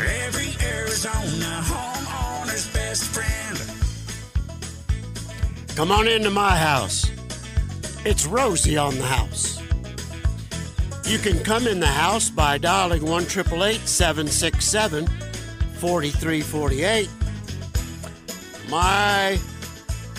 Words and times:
Every 0.00 0.56
Arizona 0.66 1.62
homeowner's 1.64 2.66
best 2.72 3.04
friend. 3.04 3.58
Come 5.76 5.92
on 5.92 6.08
into 6.08 6.30
my 6.30 6.56
house. 6.56 7.10
It's 8.04 8.26
Rosie 8.26 8.76
on 8.76 8.96
the 8.96 9.04
house. 9.04 9.60
You 11.06 11.18
can 11.18 11.42
come 11.42 11.66
in 11.66 11.80
the 11.80 11.86
house 11.86 12.30
by 12.30 12.58
dialing 12.58 13.04
1 13.04 13.24
767 13.24 15.06
4348. 15.06 17.08
My 18.68 19.38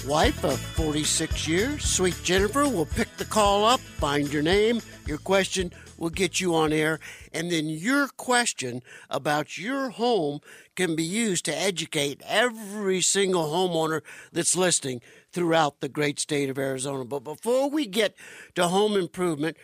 wife 0.06 0.44
of 0.44 0.60
46 0.60 1.48
years, 1.48 1.84
sweet 1.84 2.18
Jennifer, 2.24 2.68
will 2.68 2.86
pick 2.86 3.16
the 3.18 3.26
call 3.26 3.66
up, 3.66 3.80
find 3.80 4.32
your 4.34 4.44
name, 4.44 4.82
your 5.06 5.18
question 5.18 5.72
will 6.02 6.10
get 6.10 6.40
you 6.40 6.56
on 6.56 6.74
air, 6.74 7.00
and 7.32 7.52
then 7.52 7.70
your 7.70 8.08
question 8.08 8.82
about 9.10 9.56
your 9.56 9.92
home 9.92 10.40
can 10.76 10.96
be 10.96 11.04
used 11.04 11.46
to 11.46 11.56
educate 11.56 12.20
every 12.28 13.02
single 13.02 13.44
homeowner 13.44 14.02
that's 14.34 14.56
listening 14.56 15.00
throughout 15.32 15.80
the 15.80 15.88
great 15.88 16.20
state 16.20 16.50
of 16.50 16.58
Arizona. 16.58 17.06
But 17.06 17.24
before 17.24 17.70
we 17.70 17.86
get 17.86 18.16
to 18.56 18.68
home 18.68 18.96
improvement, 18.96 19.58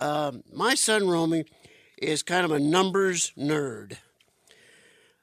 um, 0.00 0.42
my 0.52 0.74
son 0.74 1.08
Romy 1.08 1.44
is 1.96 2.24
kind 2.24 2.44
of 2.44 2.50
a 2.50 2.58
numbers 2.58 3.32
nerd. 3.38 3.96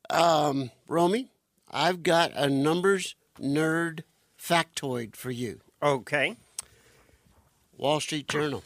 Um, 0.09 0.71
Romy, 0.87 1.27
I've 1.69 2.03
got 2.03 2.31
a 2.35 2.49
numbers 2.49 3.15
nerd 3.37 4.03
factoid 4.39 5.17
for 5.17 5.29
you. 5.29 5.59
Okay. 5.81 6.37
Wall 7.77 7.99
Street 7.99 8.29
Journal. 8.29 8.63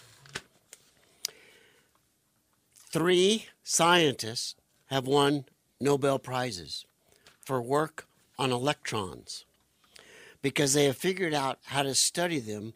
Three 2.97 3.45
scientists 3.63 4.55
have 4.87 5.05
won 5.05 5.45
Nobel 5.79 6.17
Prizes 6.17 6.83
for 7.45 7.61
work 7.61 8.07
on 8.39 8.51
electrons 8.51 9.45
because 10.41 10.73
they 10.73 10.85
have 10.85 10.97
figured 10.97 11.31
out 11.31 11.59
how 11.65 11.83
to 11.83 11.93
study 11.93 12.39
them 12.39 12.73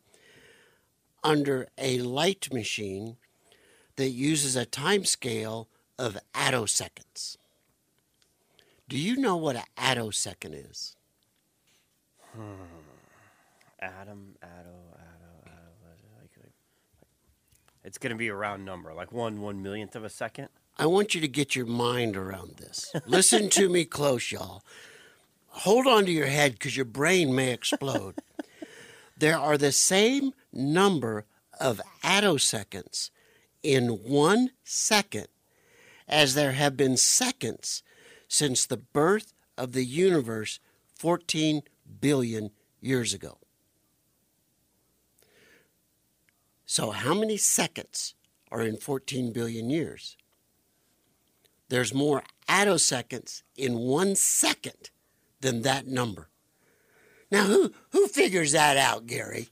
under 1.24 1.70
a 1.76 1.98
light 2.02 2.54
machine 2.54 3.18
that 3.96 4.10
uses 4.10 4.56
a 4.56 4.64
time 4.64 5.06
scale 5.06 5.68
of 5.98 6.20
attoseconds. 6.36 7.38
Do 8.88 9.00
you 9.00 9.16
know 9.16 9.38
what 9.38 9.56
an 9.56 9.64
attosecond 9.76 10.70
is? 10.70 10.96
Hmm. 12.36 12.62
Atom, 13.80 14.36
atto, 14.44 14.91
it's 17.84 17.98
going 17.98 18.12
to 18.12 18.18
be 18.18 18.28
a 18.28 18.36
round 18.36 18.66
number, 18.66 18.94
like 18.94 19.12
one 19.12 19.42
one 19.42 19.62
millionth 19.62 19.96
of 19.96 20.04
a 20.04 20.10
second. 20.10 20.50
I 20.78 20.86
want 20.86 21.14
you 21.14 21.22
to 21.22 21.28
get 21.28 21.56
your 21.56 21.66
mind 21.66 22.16
around 22.16 22.58
this. 22.58 22.94
Listen 23.06 23.50
to 23.50 23.70
me 23.70 23.86
close, 23.86 24.32
y'all. 24.32 24.64
Hold 25.48 25.86
on 25.86 26.06
to 26.06 26.12
your 26.12 26.28
head 26.28 26.54
because 26.54 26.76
your 26.76 26.86
brain 26.86 27.36
may 27.36 27.52
explode. 27.52 28.16
there 29.18 29.38
are 29.38 29.58
the 29.58 29.72
same 29.72 30.34
number 30.54 31.26
of 31.60 31.82
attoseconds 32.04 33.10
in 33.62 33.90
one 33.90 34.52
second 34.64 35.28
as 36.08 36.34
there 36.34 36.54
have 36.54 36.76
been 36.76 36.98
seconds 36.98 37.84
since 38.28 38.66
the 38.66 38.78
birth 38.78 39.34
of 39.58 39.74
the 39.74 39.86
universe 39.86 40.60
14 40.96 41.62
billion 42.00 42.52
years 42.80 43.14
ago. 43.14 43.38
So, 46.72 46.92
how 46.92 47.14
many 47.14 47.36
seconds 47.36 48.16
are 48.50 48.62
in 48.62 48.78
14 48.78 49.34
billion 49.34 49.70
years? 49.70 50.16
There's 51.68 51.94
more 51.94 52.24
attoseconds 52.48 53.44
in 53.58 53.80
one 53.80 54.16
second 54.16 54.90
than 55.42 55.64
that 55.64 55.86
number. 55.86 56.30
Now, 57.30 57.44
who, 57.44 57.74
who 57.90 58.08
figures 58.08 58.54
that 58.54 58.78
out, 58.78 59.06
Gary? 59.06 59.50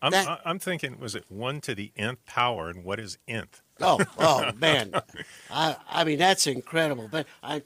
I'm, 0.00 0.12
That- 0.12 0.40
I'm 0.44 0.60
thinking, 0.60 1.00
was 1.00 1.16
it 1.16 1.24
one 1.28 1.60
to 1.62 1.74
the 1.74 1.90
nth 1.96 2.24
power, 2.26 2.68
and 2.68 2.84
what 2.84 3.00
is 3.00 3.18
nth? 3.26 3.60
Oh, 3.80 3.98
oh 4.16 4.52
man, 4.56 4.94
I, 5.50 5.74
I 5.90 6.04
mean 6.04 6.20
that's 6.20 6.46
incredible. 6.46 7.08
But 7.10 7.26
I, 7.42 7.62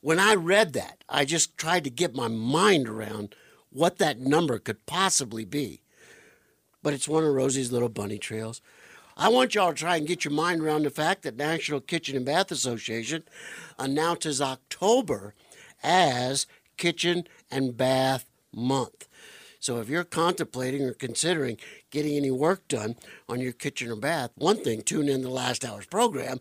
when 0.00 0.18
I 0.18 0.34
read 0.34 0.72
that, 0.72 1.04
I 1.10 1.26
just 1.26 1.58
tried 1.58 1.84
to 1.84 1.90
get 1.90 2.14
my 2.14 2.28
mind 2.28 2.88
around 2.88 3.34
what 3.68 3.98
that 3.98 4.18
number 4.18 4.58
could 4.58 4.86
possibly 4.86 5.44
be. 5.44 5.82
But 6.82 6.94
it's 6.94 7.08
one 7.08 7.24
of 7.24 7.32
Rosie's 7.32 7.72
little 7.72 7.88
bunny 7.88 8.18
trails. 8.18 8.60
I 9.16 9.28
want 9.28 9.54
y'all 9.54 9.70
to 9.70 9.74
try 9.74 9.96
and 9.96 10.06
get 10.06 10.24
your 10.24 10.32
mind 10.32 10.62
around 10.62 10.84
the 10.84 10.90
fact 10.90 11.22
that 11.22 11.36
National 11.36 11.80
Kitchen 11.80 12.16
and 12.16 12.24
Bath 12.24 12.50
Association 12.50 13.24
announces 13.78 14.40
October 14.40 15.34
as 15.82 16.46
Kitchen 16.76 17.24
and 17.50 17.76
Bath 17.76 18.24
Month. 18.54 19.06
So 19.60 19.78
if 19.78 19.88
you're 19.88 20.02
contemplating 20.02 20.82
or 20.82 20.92
considering 20.92 21.56
getting 21.90 22.16
any 22.16 22.32
work 22.32 22.66
done 22.66 22.96
on 23.28 23.40
your 23.40 23.52
kitchen 23.52 23.90
or 23.90 23.96
bath, 23.96 24.30
one 24.34 24.56
thing, 24.56 24.82
tune 24.82 25.08
in 25.08 25.22
the 25.22 25.30
last 25.30 25.64
hour's 25.64 25.86
program 25.86 26.40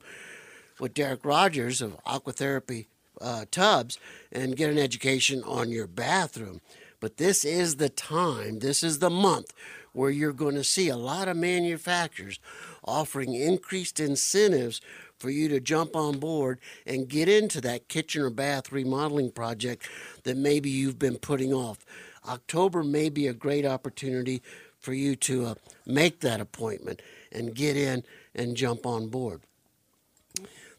with 0.80 0.96
Derek 0.96 1.24
Rogers 1.24 1.82
of 1.82 2.04
Aquatherapy 2.04 2.88
uh, 3.22 3.46
Tubs 3.52 4.00
and 4.32 4.58
get 4.58 4.72
an 4.72 4.80
education 4.80 5.44
on 5.44 5.70
your 5.70 5.86
bathroom. 5.86 6.62
But 7.00 7.18
this 7.18 7.46
is 7.46 7.76
the 7.76 7.90
time, 7.90 8.60
this 8.60 8.82
is 8.82 9.00
the 9.00 9.10
month 9.12 9.54
where 9.94 10.10
you're 10.10 10.34
going 10.34 10.56
to 10.56 10.64
see 10.64 10.90
a 10.90 10.98
lot 10.98 11.28
of 11.28 11.38
manufacturers 11.38 12.40
offering 12.84 13.34
increased 13.34 14.00
incentives 14.00 14.82
for 15.18 15.30
you 15.30 15.48
to 15.50 15.60
jump 15.60 15.96
on 15.96 16.18
board 16.18 16.60
and 16.86 17.08
get 17.08 17.30
into 17.30 17.62
that 17.62 17.88
kitchen 17.88 18.22
or 18.24 18.30
bath 18.30 18.72
remodeling 18.72 19.32
project 19.32 19.88
that 20.24 20.38
maybe 20.38 20.70
you've 20.70 21.00
been 21.00 21.18
putting 21.18 21.54
off. 21.54 21.86
October 22.28 22.84
may 22.84 23.10
be 23.10 23.28
a 23.28 23.34
great 23.34 23.66
opportunity 23.66 24.42
for 24.80 24.94
you 24.94 25.16
to 25.16 25.46
uh, 25.46 25.56
make 25.86 26.22
that 26.22 26.42
appointment 26.42 27.02
and 27.32 27.54
get 27.54 27.78
in 27.78 28.04
and 28.34 28.58
jump 28.58 28.86
on 28.86 29.08
board. 29.08 29.42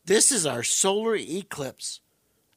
This 0.04 0.32
is 0.32 0.44
our 0.44 0.64
solar 0.64 1.14
eclipse 1.14 2.00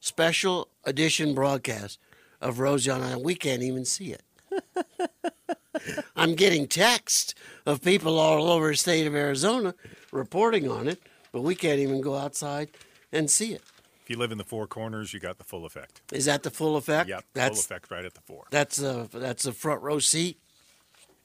special 0.00 0.68
edition 0.84 1.34
broadcast 1.34 1.98
of 2.40 2.60
on 2.60 3.02
Island. 3.02 3.24
We 3.24 3.34
can't 3.34 3.62
even 3.62 3.84
see 3.84 4.12
it. 4.12 4.22
I'm 6.16 6.34
getting 6.34 6.66
texts 6.66 7.34
of 7.64 7.82
people 7.82 8.18
all 8.18 8.50
over 8.50 8.68
the 8.68 8.76
state 8.76 9.06
of 9.06 9.14
Arizona 9.14 9.74
reporting 10.12 10.70
on 10.70 10.88
it, 10.88 11.00
but 11.32 11.42
we 11.42 11.54
can't 11.54 11.78
even 11.80 12.00
go 12.00 12.16
outside 12.16 12.70
and 13.12 13.30
see 13.30 13.52
it. 13.52 13.62
If 14.02 14.10
you 14.10 14.18
live 14.18 14.30
in 14.30 14.38
the 14.38 14.44
four 14.44 14.66
corners, 14.66 15.12
you 15.12 15.20
got 15.20 15.38
the 15.38 15.44
full 15.44 15.66
effect. 15.66 16.00
Is 16.12 16.26
that 16.26 16.44
the 16.44 16.50
full 16.50 16.76
effect? 16.76 17.08
Yep, 17.08 17.24
that's, 17.34 17.66
full 17.66 17.74
effect 17.74 17.90
right 17.90 18.04
at 18.04 18.14
the 18.14 18.20
four. 18.20 18.44
that's 18.50 18.76
the 18.76 19.08
that's 19.12 19.42
the 19.42 19.52
front 19.52 19.82
row 19.82 19.98
seat. 19.98 20.38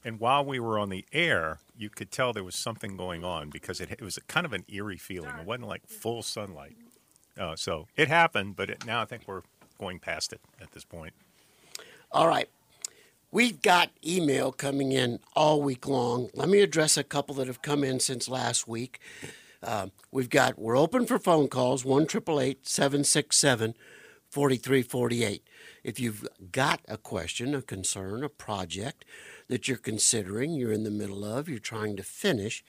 And 0.03 0.19
while 0.19 0.43
we 0.43 0.59
were 0.59 0.79
on 0.79 0.89
the 0.89 1.05
air, 1.13 1.59
you 1.77 1.89
could 1.89 2.11
tell 2.11 2.33
there 2.33 2.43
was 2.43 2.55
something 2.55 2.97
going 2.97 3.23
on 3.23 3.51
because 3.51 3.79
it, 3.79 3.91
it 3.91 4.01
was 4.01 4.17
a 4.17 4.21
kind 4.21 4.47
of 4.47 4.53
an 4.53 4.65
eerie 4.67 4.97
feeling. 4.97 5.29
It 5.39 5.45
wasn't 5.45 5.67
like 5.67 5.85
full 5.85 6.23
sunlight. 6.23 6.75
Uh, 7.37 7.55
so 7.55 7.87
it 7.95 8.07
happened, 8.07 8.55
but 8.55 8.71
it, 8.71 8.85
now 8.85 9.01
I 9.01 9.05
think 9.05 9.27
we're 9.27 9.43
going 9.79 9.99
past 9.99 10.33
it 10.33 10.41
at 10.59 10.71
this 10.71 10.83
point. 10.83 11.13
All 12.11 12.27
right. 12.27 12.49
We've 13.33 13.61
got 13.61 13.91
email 14.05 14.51
coming 14.51 14.91
in 14.91 15.19
all 15.37 15.61
week 15.61 15.87
long. 15.87 16.29
Let 16.33 16.49
me 16.49 16.59
address 16.59 16.97
a 16.97 17.03
couple 17.03 17.33
that 17.35 17.47
have 17.47 17.61
come 17.61 17.81
in 17.81 18.01
since 18.01 18.27
last 18.27 18.67
week. 18.67 18.99
Uh, 19.63 19.87
we've 20.11 20.29
got, 20.29 20.59
we're 20.59 20.77
open 20.77 21.05
for 21.05 21.17
phone 21.17 21.47
calls, 21.47 21.85
1 21.85 22.09
767 22.09 23.73
4348. 24.29 25.43
If 25.81 25.97
you've 25.97 26.27
got 26.51 26.81
a 26.89 26.97
question, 26.97 27.55
a 27.55 27.61
concern, 27.61 28.25
a 28.25 28.29
project 28.29 29.05
that 29.47 29.65
you're 29.65 29.77
considering, 29.77 30.51
you're 30.51 30.73
in 30.73 30.83
the 30.83 30.91
middle 30.91 31.23
of, 31.23 31.47
you're 31.47 31.59
trying 31.59 31.95
to 31.95 32.03
finish, 32.03 32.65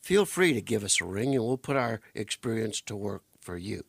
feel 0.00 0.24
free 0.24 0.52
to 0.52 0.60
give 0.60 0.84
us 0.84 1.00
a 1.00 1.04
ring 1.04 1.34
and 1.34 1.44
we'll 1.44 1.56
put 1.56 1.76
our 1.76 2.00
experience 2.14 2.80
to 2.82 2.94
work 2.94 3.24
for 3.40 3.56
you. 3.56 3.82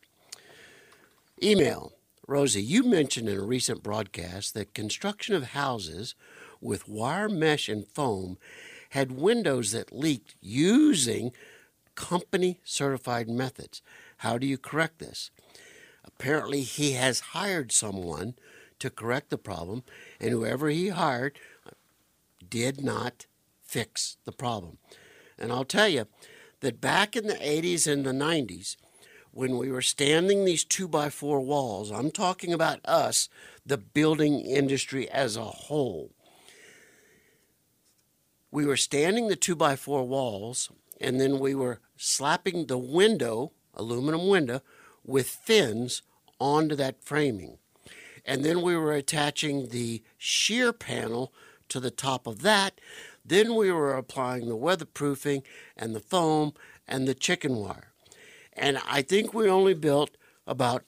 Email 1.40 1.92
Rosie, 2.28 2.62
you 2.62 2.84
mentioned 2.84 3.28
in 3.28 3.38
a 3.38 3.44
recent 3.44 3.82
broadcast 3.82 4.54
that 4.54 4.74
construction 4.74 5.34
of 5.34 5.48
houses 5.48 6.14
with 6.60 6.88
wire 6.88 7.28
mesh 7.28 7.68
and 7.68 7.86
foam 7.88 8.38
had 8.90 9.10
windows 9.10 9.72
that 9.72 9.92
leaked 9.92 10.36
using 10.40 11.32
company 11.96 12.60
certified 12.62 13.28
methods. 13.28 13.82
How 14.18 14.38
do 14.38 14.46
you 14.46 14.56
correct 14.56 15.00
this? 15.00 15.30
Apparently, 16.04 16.62
he 16.62 16.92
has 16.92 17.20
hired 17.20 17.72
someone 17.72 18.34
to 18.78 18.90
correct 18.90 19.30
the 19.30 19.38
problem, 19.38 19.82
and 20.20 20.30
whoever 20.30 20.68
he 20.68 20.88
hired 20.88 21.38
did 22.48 22.84
not 22.84 23.26
fix 23.64 24.16
the 24.24 24.32
problem. 24.32 24.78
And 25.38 25.50
I'll 25.50 25.64
tell 25.64 25.88
you 25.88 26.06
that 26.60 26.80
back 26.80 27.16
in 27.16 27.26
the 27.26 27.34
80s 27.34 27.90
and 27.90 28.04
the 28.04 28.12
90s, 28.12 28.76
when 29.32 29.56
we 29.56 29.70
were 29.70 29.82
standing 29.82 30.44
these 30.44 30.62
two 30.62 30.86
by 30.86 31.08
four 31.08 31.40
walls, 31.40 31.90
I'm 31.90 32.10
talking 32.10 32.52
about 32.52 32.80
us, 32.84 33.28
the 33.64 33.78
building 33.78 34.40
industry 34.40 35.08
as 35.10 35.36
a 35.36 35.44
whole. 35.44 36.12
We 38.50 38.66
were 38.66 38.76
standing 38.76 39.28
the 39.28 39.36
two 39.36 39.56
by 39.56 39.76
four 39.76 40.06
walls, 40.06 40.70
and 41.00 41.18
then 41.18 41.38
we 41.38 41.54
were 41.54 41.80
slapping 41.96 42.66
the 42.66 42.76
window, 42.76 43.52
aluminum 43.74 44.28
window, 44.28 44.60
with 45.02 45.28
fins 45.28 46.02
onto 46.38 46.74
that 46.76 47.02
framing. 47.02 47.56
And 48.26 48.44
then 48.44 48.60
we 48.60 48.76
were 48.76 48.92
attaching 48.92 49.68
the 49.68 50.02
shear 50.18 50.74
panel 50.74 51.32
to 51.70 51.80
the 51.80 51.90
top 51.90 52.26
of 52.26 52.42
that. 52.42 52.80
Then 53.24 53.54
we 53.54 53.72
were 53.72 53.94
applying 53.94 54.46
the 54.46 54.56
weatherproofing 54.56 55.42
and 55.74 55.94
the 55.94 56.00
foam 56.00 56.52
and 56.86 57.08
the 57.08 57.14
chicken 57.14 57.56
wire. 57.56 57.91
And 58.54 58.78
I 58.86 59.02
think 59.02 59.32
we 59.32 59.48
only 59.48 59.74
built 59.74 60.10
about 60.46 60.84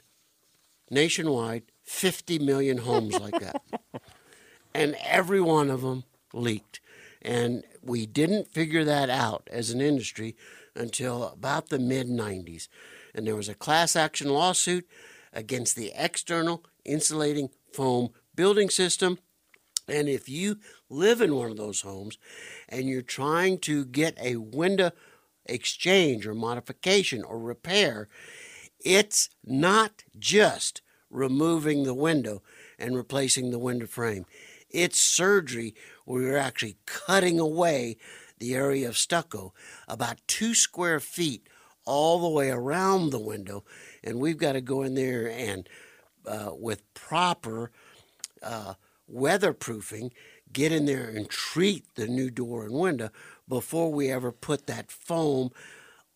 nationwide 0.91 1.63
50 1.83 2.39
million 2.39 2.79
homes 2.79 3.19
like 3.19 3.39
that. 3.41 3.63
and 4.75 4.97
every 5.05 5.41
one 5.41 5.71
of 5.71 5.83
them 5.83 6.05
leaked. 6.33 6.81
And 7.23 7.65
we 7.83 8.07
didn't 8.07 8.53
figure 8.53 8.85
that 8.85 9.09
out 9.09 9.49
as 9.51 9.71
an 9.71 9.81
industry 9.81 10.37
until 10.75 11.25
about 11.25 11.69
the 11.69 11.79
mid 11.79 12.09
90s. 12.09 12.69
And 13.15 13.27
there 13.27 13.37
was 13.37 13.49
a 13.49 13.55
class 13.55 13.97
action 13.97 14.29
lawsuit 14.29 14.87
against 15.33 15.77
the 15.77 15.93
external 15.95 16.65
insulating 16.85 17.51
foam 17.73 18.11
building 18.35 18.69
system. 18.71 19.19
And 19.89 20.09
if 20.09 20.29
you 20.29 20.59
live 20.89 21.21
in 21.21 21.35
one 21.35 21.51
of 21.51 21.57
those 21.57 21.83
homes 21.83 22.19
and 22.69 22.89
you're 22.89 23.03
trying 23.03 23.59
to 23.61 23.85
get 23.85 24.17
a 24.21 24.37
window 24.37 24.93
exchange 25.47 26.27
or 26.27 26.35
modification 26.35 27.23
or 27.23 27.39
repair, 27.39 28.09
it's 28.81 29.31
not 29.45 30.05
just 30.19 30.83
removing 31.11 31.85
the 31.85 31.95
window 31.95 32.43
and 32.79 32.97
replacing 32.97 33.51
the 33.51 33.59
window 33.59 33.87
frame. 33.87 34.27
It's 34.69 34.99
surgery 34.99 35.75
where 36.05 36.23
you're 36.23 36.37
actually 36.37 36.77
cutting 36.87 37.39
away 37.39 37.97
the 38.39 38.55
area 38.55 38.89
of 38.89 38.99
stucco 38.99 39.55
about 39.87 40.19
two 40.27 40.55
square 40.55 41.01
feet 41.01 41.49
all 41.87 42.19
the 42.21 42.29
way 42.29 42.51
around 42.51 43.11
the 43.11 43.19
window. 43.19 43.65
And 44.03 44.19
we've 44.19 44.37
got 44.37 44.53
to 44.53 44.61
go 44.61 44.83
in 44.83 44.95
there 44.95 45.31
and, 45.31 45.69
uh, 46.27 46.51
with 46.53 46.83
proper 46.95 47.71
uh, 48.43 48.75
weatherproofing, 49.13 50.11
get 50.53 50.73
in 50.73 50.87
there 50.87 51.09
and 51.09 51.29
treat 51.29 51.85
the 51.95 52.07
new 52.07 52.31
door 52.31 52.65
and 52.65 52.75
window 52.75 53.11
before 53.49 53.93
we 53.93 54.11
ever 54.11 54.33
put 54.33 54.67
that 54.67 54.91
foam 54.91 55.51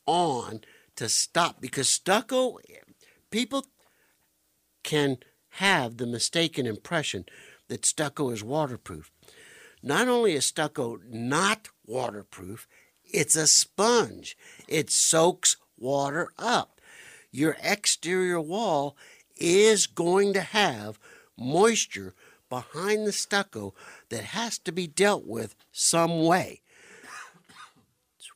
on 0.07 0.61
to 0.97 1.09
stop. 1.09 1.61
Because 1.61 1.89
stucco, 1.89 2.59
people 3.31 3.67
can 4.83 5.19
have 5.51 5.97
the 5.97 6.07
mistaken 6.07 6.67
impression 6.67 7.25
that 7.69 7.85
stucco 7.85 8.31
is 8.31 8.43
waterproof. 8.43 9.11
Not 9.83 10.09
only 10.09 10.33
is 10.33 10.47
stucco 10.47 10.99
not 11.09 11.69
waterproof, 11.87 12.67
it's 13.05 13.37
a 13.37 13.47
sponge. 13.47 14.37
It 14.67 14.91
soaks 14.91 15.57
water 15.79 16.33
up. 16.39 16.81
Your 17.31 17.57
exterior 17.63 18.41
wall 18.41 18.97
is 19.37 19.87
going 19.87 20.33
to 20.33 20.41
have 20.41 20.99
moisture 21.37 22.15
behind 22.49 23.07
the 23.07 23.13
stucco 23.13 23.75
that 24.09 24.25
has 24.25 24.59
to 24.59 24.73
be 24.73 24.87
dealt 24.87 25.27
with 25.27 25.55
some 25.71 26.25
way. 26.25 26.63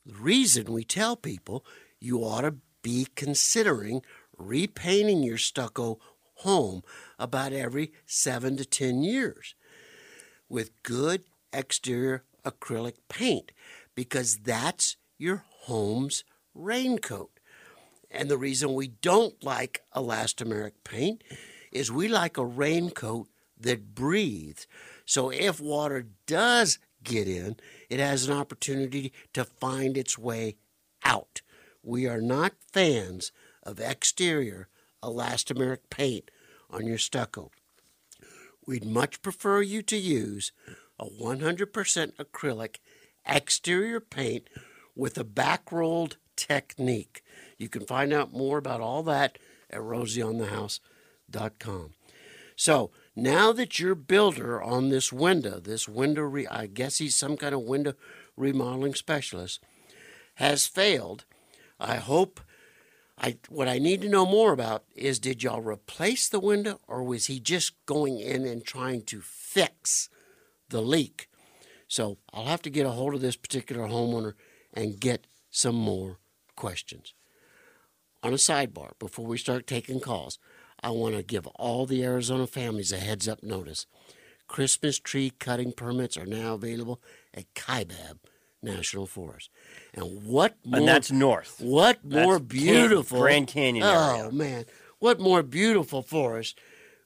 The 0.04 0.14
reason 0.14 0.72
we 0.72 0.84
tell 0.84 1.16
people 1.16 1.64
you 2.00 2.20
ought 2.20 2.40
to 2.42 2.56
be 2.82 3.06
considering 3.14 4.02
repainting 4.36 5.22
your 5.22 5.38
stucco 5.38 6.00
home 6.36 6.82
about 7.18 7.52
every 7.52 7.92
seven 8.04 8.56
to 8.56 8.64
ten 8.64 9.02
years 9.02 9.54
with 10.48 10.82
good 10.82 11.22
exterior 11.52 12.24
acrylic 12.44 12.96
paint 13.08 13.52
because 13.94 14.38
that's 14.38 14.96
your 15.18 15.44
home's 15.46 16.24
raincoat. 16.54 17.38
And 18.10 18.28
the 18.28 18.36
reason 18.36 18.74
we 18.74 18.88
don't 18.88 19.42
like 19.42 19.82
elastomeric 19.94 20.72
paint 20.84 21.22
is 21.70 21.92
we 21.92 22.08
like 22.08 22.36
a 22.36 22.44
raincoat 22.44 23.28
that 23.58 23.94
breathes. 23.94 24.66
So 25.06 25.30
if 25.30 25.60
water 25.60 26.08
does 26.26 26.78
get 27.04 27.28
in, 27.28 27.56
it 27.88 28.00
has 28.00 28.26
an 28.26 28.36
opportunity 28.36 29.12
to 29.32 29.44
find 29.44 29.96
its 29.96 30.18
way 30.18 30.56
out. 31.04 31.42
We 31.82 32.06
are 32.06 32.20
not 32.20 32.52
fans 32.72 33.32
of 33.62 33.80
exterior 33.80 34.68
elastomeric 35.02 35.90
paint 35.90 36.30
on 36.70 36.86
your 36.86 36.98
stucco. 36.98 37.50
We'd 38.66 38.84
much 38.84 39.22
prefer 39.22 39.62
you 39.62 39.82
to 39.82 39.96
use 39.96 40.52
a 40.98 41.06
100% 41.06 42.16
acrylic 42.16 42.76
exterior 43.26 44.00
paint 44.00 44.48
with 44.94 45.18
a 45.18 45.24
back 45.24 45.72
rolled 45.72 46.16
technique. 46.36 47.24
You 47.58 47.68
can 47.68 47.84
find 47.84 48.12
out 48.12 48.32
more 48.32 48.58
about 48.58 48.80
all 48.80 49.02
that 49.04 49.38
at 49.70 49.80
rosieonthehouse.com. 49.80 51.94
So 52.56 52.90
now 53.14 53.52
that 53.52 53.78
your 53.78 53.94
builder 53.94 54.62
on 54.62 54.88
this 54.88 55.12
window, 55.12 55.60
this 55.60 55.88
window, 55.88 56.22
re- 56.22 56.46
I 56.46 56.66
guess 56.66 56.98
he's 56.98 57.16
some 57.16 57.36
kind 57.36 57.54
of 57.54 57.62
window 57.62 57.94
remodeling 58.36 58.94
specialist, 58.94 59.60
has 60.36 60.66
failed, 60.66 61.24
I 61.78 61.96
hope. 61.96 62.40
I, 63.18 63.36
what 63.48 63.68
I 63.68 63.78
need 63.78 64.00
to 64.02 64.08
know 64.08 64.24
more 64.24 64.52
about 64.52 64.84
is 64.96 65.18
did 65.18 65.42
y'all 65.42 65.60
replace 65.60 66.28
the 66.28 66.40
window 66.40 66.80
or 66.88 67.04
was 67.04 67.26
he 67.26 67.38
just 67.38 67.74
going 67.86 68.18
in 68.18 68.46
and 68.46 68.64
trying 68.64 69.02
to 69.04 69.20
fix 69.20 70.08
the 70.70 70.80
leak? 70.80 71.28
So 71.86 72.16
I'll 72.32 72.46
have 72.46 72.62
to 72.62 72.70
get 72.70 72.86
a 72.86 72.90
hold 72.90 73.14
of 73.14 73.20
this 73.20 73.36
particular 73.36 73.86
homeowner 73.86 74.32
and 74.72 74.98
get 74.98 75.26
some 75.50 75.76
more 75.76 76.18
questions. 76.56 77.12
On 78.22 78.32
a 78.32 78.36
sidebar, 78.36 78.92
before 78.98 79.26
we 79.26 79.36
start 79.36 79.66
taking 79.66 80.00
calls, 80.00 80.38
I 80.82 80.90
want 80.90 81.14
to 81.16 81.22
give 81.22 81.46
all 81.48 81.86
the 81.86 82.02
Arizona 82.04 82.46
families 82.46 82.92
a 82.92 82.96
heads 82.98 83.28
up 83.28 83.42
notice. 83.42 83.86
Christmas 84.48 84.98
tree 84.98 85.30
cutting 85.38 85.72
permits 85.72 86.16
are 86.16 86.26
now 86.26 86.54
available 86.54 87.00
at 87.32 87.52
Kaibab 87.54 88.18
National 88.62 89.06
Forest. 89.06 89.50
And 89.94 90.24
what 90.24 90.56
more, 90.64 90.78
And 90.80 90.88
that's 90.88 91.10
north. 91.10 91.56
what 91.60 91.98
That's 92.04 92.24
more 92.26 92.38
beautiful 92.38 93.20
Grand 93.20 93.46
Canyon 93.48 93.84
Oh 93.86 94.18
area. 94.20 94.32
man, 94.32 94.64
what 94.98 95.20
more 95.20 95.42
beautiful 95.42 96.02
forest 96.02 96.58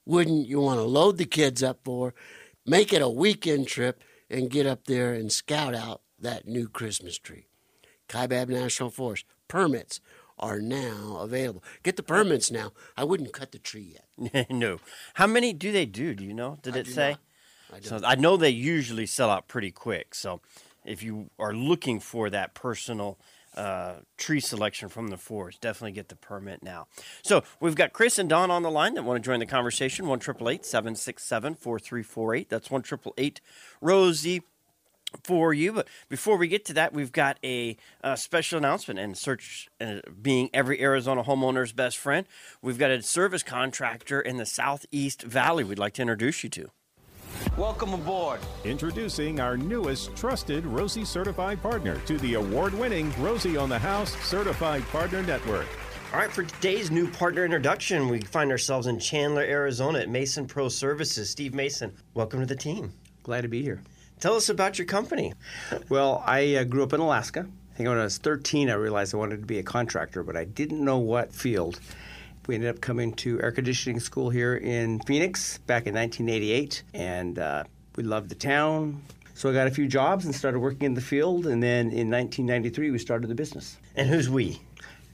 wouldn't 0.05 0.47
you 0.47 0.61
want 0.61 0.79
to 0.79 0.85
load 0.85 1.19
the 1.19 1.25
kids 1.25 1.63
up 1.63 1.81
for? 1.85 2.15
Make 2.65 2.93
it 2.93 3.03
a 3.03 3.09
weekend 3.09 3.69
trip 3.69 4.03
and 4.29 4.51
get 4.51 4.67
up 4.67 4.85
there 4.87 5.13
and 5.15 5.31
scout 5.31 5.75
out 5.75 6.01
that 6.19 6.49
new 6.49 6.69
Christmas 6.69 7.19
tree. 7.19 7.47
Kaibab 8.09 8.49
National 8.49 8.91
Forest 8.91 9.25
permits 9.49 10.01
are 10.39 10.61
now 10.61 11.19
available. 11.21 11.63
Get 11.83 11.97
the 11.97 12.03
permits 12.03 12.51
now. 12.51 12.73
I 12.97 13.05
wouldn't 13.05 13.33
cut 13.33 13.53
the 13.53 13.59
tree 13.59 13.97
yet. 14.19 14.51
no. 14.51 14.79
How 15.15 15.27
many 15.27 15.53
do 15.53 15.73
they 15.73 15.87
do? 15.87 16.15
Do 16.15 16.25
you 16.25 16.35
know? 16.35 16.59
Did 16.63 16.77
I 16.77 16.81
it 16.81 16.87
say? 16.87 17.17
I 17.73 17.81
So. 17.81 18.01
I 18.05 18.15
know 18.15 18.37
they 18.37 18.51
usually 18.51 19.07
sell 19.07 19.31
out 19.31 19.49
pretty 19.49 19.71
quick. 19.71 20.15
So 20.15 20.41
if 20.85 21.03
you 21.03 21.31
are 21.39 21.53
looking 21.53 22.01
for 22.01 22.31
that 22.31 22.55
personal 22.55 23.19
uh, 23.57 23.95
tree 24.19 24.41
selection 24.41 24.89
from 24.89 25.09
the 25.09 25.17
forest, 25.17 25.61
definitely 25.61 25.93
get 25.93 26.09
the 26.09 26.17
permit 26.17 26.63
now. 26.63 26.87
So 27.23 27.43
we've 27.59 27.75
got 27.75 27.93
Chris 27.93 28.19
and 28.19 28.29
Don 28.29 28.51
on 28.51 28.63
the 28.63 28.71
line 28.71 28.95
that 28.95 29.05
want 29.05 29.23
to 29.23 29.27
join 29.27 29.41
the 29.41 29.47
conversation. 29.47 30.07
One 30.07 30.19
triple 30.19 30.49
eight 30.49 30.65
seven 30.65 30.95
six 30.95 31.25
seven 31.25 31.55
four 31.55 31.79
three 31.79 32.03
four 32.03 32.35
eight. 32.35 32.49
That's 32.49 32.71
one 32.71 32.83
triple 32.83 33.15
eight 33.17 33.41
Rosie 33.81 34.43
for 35.25 35.55
you. 35.55 35.73
But 35.73 35.89
before 36.09 36.37
we 36.37 36.49
get 36.49 36.65
to 36.67 36.75
that, 36.75 36.93
we've 36.93 37.13
got 37.13 37.39
a, 37.45 37.77
uh 38.03 38.17
special 38.17 38.59
announcement 38.59 38.99
and 38.99 39.17
search 39.17 39.69
uh, 39.81 40.01
being 40.21 40.51
every 40.53 40.81
Arizona 40.81 41.23
homeowner's 41.23 41.73
best 41.73 41.99
friend. 41.99 42.27
We've 42.63 42.79
got 42.79 42.91
a 42.91 43.03
service 43.03 43.43
contractor 43.43 44.21
in 44.21 44.37
the 44.37 44.47
Southeast 44.47 45.23
Valley 45.23 45.65
we'd 45.65 45.79
like 45.79 45.95
to 45.95 46.03
introduce 46.03 46.43
you 46.43 46.51
to. 46.51 46.71
Welcome 47.57 47.95
aboard. 47.95 48.41
Introducing 48.65 49.41
our 49.41 49.57
newest 49.57 50.15
trusted 50.17 50.67
Rosie 50.67 51.05
certified 51.05 51.63
partner 51.63 51.99
to 52.07 52.19
the 52.19 52.35
award 52.35 52.75
winning 52.75 53.13
Rosie 53.21 53.57
on 53.57 53.69
the 53.69 53.79
House 53.79 54.15
Certified 54.25 54.83
Partner 54.89 55.23
Network. 55.23 55.67
All 56.13 56.21
right, 56.21 56.31
for 56.31 56.45
today's 56.45 56.91
new 56.91 57.11
partner 57.11 57.45
introduction, 57.45 58.09
we 58.09 58.21
find 58.21 58.51
ourselves 58.51 58.87
in 58.87 58.99
Chandler, 58.99 59.43
Arizona 59.43 60.01
at 60.01 60.09
Mason 60.09 60.47
Pro 60.47 60.69
Services. 60.69 61.31
Steve 61.31 61.55
Mason, 61.55 61.95
welcome 62.15 62.41
to 62.41 62.47
the 62.47 62.57
team. 62.57 62.93
Glad 63.23 63.43
to 63.43 63.49
be 63.49 63.63
here. 63.63 63.83
Tell 64.19 64.35
us 64.35 64.49
about 64.49 64.79
your 64.79 64.87
company. 64.87 65.35
Well, 65.91 66.23
I 66.27 66.55
uh, 66.55 66.65
grew 66.65 66.83
up 66.83 66.95
in 66.95 67.01
Alaska. 67.01 67.41
I 67.41 67.77
think 67.77 67.89
when 67.89 67.99
I 67.99 68.05
was 68.05 68.17
13, 68.17 68.71
I 68.71 68.75
realized 68.75 69.15
I 69.15 69.19
wanted 69.19 69.41
to 69.41 69.47
be 69.47 69.59
a 69.59 69.63
contractor, 69.63 70.23
but 70.23 70.37
I 70.37 70.45
didn't 70.45 70.83
know 70.83 70.97
what 70.99 71.35
field. 71.35 71.81
We 72.47 72.55
ended 72.55 72.71
up 72.71 72.81
coming 72.81 73.13
to 73.15 73.39
air 73.43 73.53
conditioning 73.53 74.01
school 74.01 74.31
here 74.31 74.57
in 74.57 75.01
Phoenix 75.01 75.59
back 75.59 75.87
in 75.87 75.95
1988, 75.95 76.83
and 76.95 77.39
uh, 77.39 77.65
we 77.97 78.05
loved 78.05 78.31
the 78.31 78.35
town. 78.37 79.03
So 79.35 79.51
I 79.51 79.53
got 79.53 79.67
a 79.67 79.71
few 79.71 79.87
jobs 79.87 80.25
and 80.25 80.35
started 80.35 80.61
working 80.61 80.87
in 80.87 80.95
the 80.95 81.03
field, 81.03 81.47
and 81.47 81.63
then 81.63 81.91
in 81.91 82.11
1993 82.11 82.91
we 82.91 82.99
started 82.99 83.29
the 83.29 83.35
business. 83.35 83.77
And 83.97 84.09
who's 84.09 84.31
we? 84.31 84.63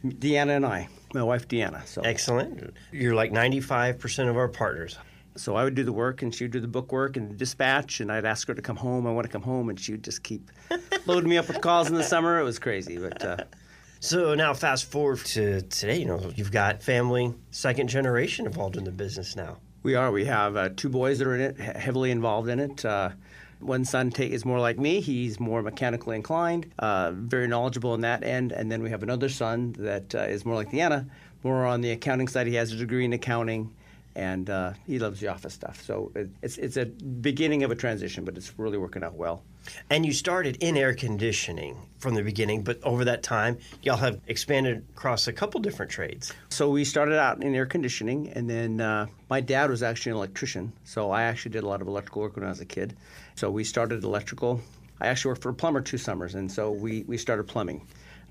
Deanna 0.04 0.56
and 0.56 0.66
I, 0.66 0.88
my 1.12 1.25
wife 1.25 1.49
Deanna. 1.49 1.85
So 1.87 2.02
Excellent. 2.02 2.73
You're 2.92 3.14
like 3.14 3.32
95% 3.32 4.28
of 4.28 4.37
our 4.37 4.49
partners. 4.49 4.97
So 5.36 5.56
I 5.56 5.64
would 5.64 5.74
do 5.74 5.84
the 5.84 5.92
work, 5.92 6.22
and 6.22 6.34
she 6.34 6.44
would 6.44 6.50
do 6.50 6.60
the 6.60 6.68
book 6.68 6.92
work 6.92 7.16
and 7.16 7.30
the 7.30 7.34
dispatch, 7.34 8.00
and 8.00 8.12
I'd 8.12 8.24
ask 8.24 8.46
her 8.48 8.54
to 8.54 8.62
come 8.62 8.76
home. 8.76 9.06
I 9.06 9.12
want 9.12 9.26
to 9.26 9.32
come 9.32 9.42
home, 9.42 9.68
and 9.70 9.78
she 9.80 9.92
would 9.92 10.04
just 10.04 10.22
keep 10.22 10.50
loading 11.06 11.30
me 11.30 11.38
up 11.38 11.48
with 11.48 11.60
calls 11.60 11.88
in 11.88 11.94
the 11.94 12.02
summer. 12.04 12.38
It 12.38 12.44
was 12.44 12.58
crazy, 12.58 12.98
but 12.98 13.24
uh, 13.24 13.36
So 14.00 14.34
now, 14.34 14.52
fast 14.52 14.84
forward 14.90 15.18
to 15.26 15.62
today. 15.62 15.98
You 16.00 16.06
know, 16.06 16.32
you've 16.34 16.52
got 16.52 16.82
family, 16.82 17.32
second 17.50 17.88
generation 17.88 18.46
involved 18.46 18.76
in 18.76 18.84
the 18.84 18.90
business 18.90 19.36
now. 19.36 19.58
We 19.82 19.94
are. 19.94 20.10
We 20.12 20.24
have 20.26 20.56
uh, 20.56 20.68
two 20.76 20.88
boys 20.88 21.18
that 21.18 21.26
are 21.26 21.34
in 21.34 21.40
it, 21.40 21.58
heavily 21.58 22.10
involved 22.10 22.48
in 22.48 22.60
it. 22.60 22.84
Uh, 22.84 23.10
one 23.60 23.84
son 23.84 24.10
ta- 24.10 24.22
is 24.24 24.44
more 24.44 24.58
like 24.60 24.78
me. 24.78 25.00
He's 25.00 25.38
more 25.40 25.62
mechanically 25.62 26.16
inclined, 26.16 26.72
uh, 26.80 27.12
very 27.14 27.46
knowledgeable 27.48 27.94
in 27.94 28.00
that 28.02 28.22
end. 28.24 28.52
And 28.52 28.70
then 28.70 28.82
we 28.82 28.90
have 28.90 29.02
another 29.02 29.28
son 29.28 29.74
that 29.78 30.14
uh, 30.14 30.18
is 30.20 30.44
more 30.44 30.56
like 30.56 30.70
Deanna, 30.72 31.08
more 31.42 31.64
on 31.64 31.80
the 31.80 31.92
accounting 31.92 32.28
side. 32.28 32.46
He 32.48 32.54
has 32.56 32.72
a 32.72 32.76
degree 32.76 33.04
in 33.04 33.12
accounting, 33.12 33.72
and 34.14 34.50
uh, 34.50 34.73
he 34.87 34.99
loves 34.99 35.21
the 35.21 35.28
office 35.28 35.54
stuff. 35.54 35.83
So 35.83 36.12
it, 36.14 36.31
it's 36.42 36.59
it's 36.59 36.76
a 36.76 36.87
beginning 36.87 37.62
of 37.62 37.71
a 37.71 37.75
transition, 37.75 38.25
but 38.25 38.37
it's 38.37 38.59
really 38.59 38.78
working 38.78 39.02
out 39.02 39.14
well. 39.14 39.42
And 39.90 40.04
you 40.04 40.12
started 40.12 40.57
in 40.61 40.76
air 40.76 40.95
conditioning 40.95 41.76
from 41.99 42.14
the 42.14 42.23
beginning, 42.23 42.62
but 42.62 42.83
over 42.83 43.04
that 43.04 43.23
time, 43.23 43.59
y'all 43.83 43.97
have 43.97 44.21
expanded 44.26 44.85
across 44.90 45.28
a 45.28 45.33
couple 45.33 45.61
different 45.61 45.90
trades. 45.90 46.33
So 46.50 46.69
we 46.69 46.85
started 46.85 47.19
out 47.19 47.42
in 47.42 47.54
air 47.54 47.66
conditioning, 47.66 48.28
and 48.31 48.50
then 48.50 48.81
uh, 48.81 49.07
my 49.31 49.40
dad 49.40 49.71
was 49.71 49.83
actually 49.83 50.11
an 50.11 50.16
electrician. 50.16 50.73
So 50.85 51.11
I 51.11 51.23
actually 51.23 51.52
did 51.52 51.62
a 51.62 51.69
lot 51.69 51.81
of 51.81 51.87
electrical 51.87 52.23
work 52.23 52.37
when 52.37 52.45
I 52.45 52.49
was 52.49 52.61
a 52.61 52.66
kid. 52.66 52.97
So 53.37 53.50
we 53.50 53.64
started 53.64 54.02
electrical. 54.02 54.61
I 55.00 55.07
actually 55.07 55.31
worked 55.31 55.42
for 55.42 55.50
a 55.50 55.54
plumber 55.54 55.81
two 55.81 55.99
summers, 55.99 56.35
and 56.35 56.50
so 56.50 56.71
we, 56.71 57.04
we 57.07 57.16
started 57.16 57.45
plumbing. 57.45 57.87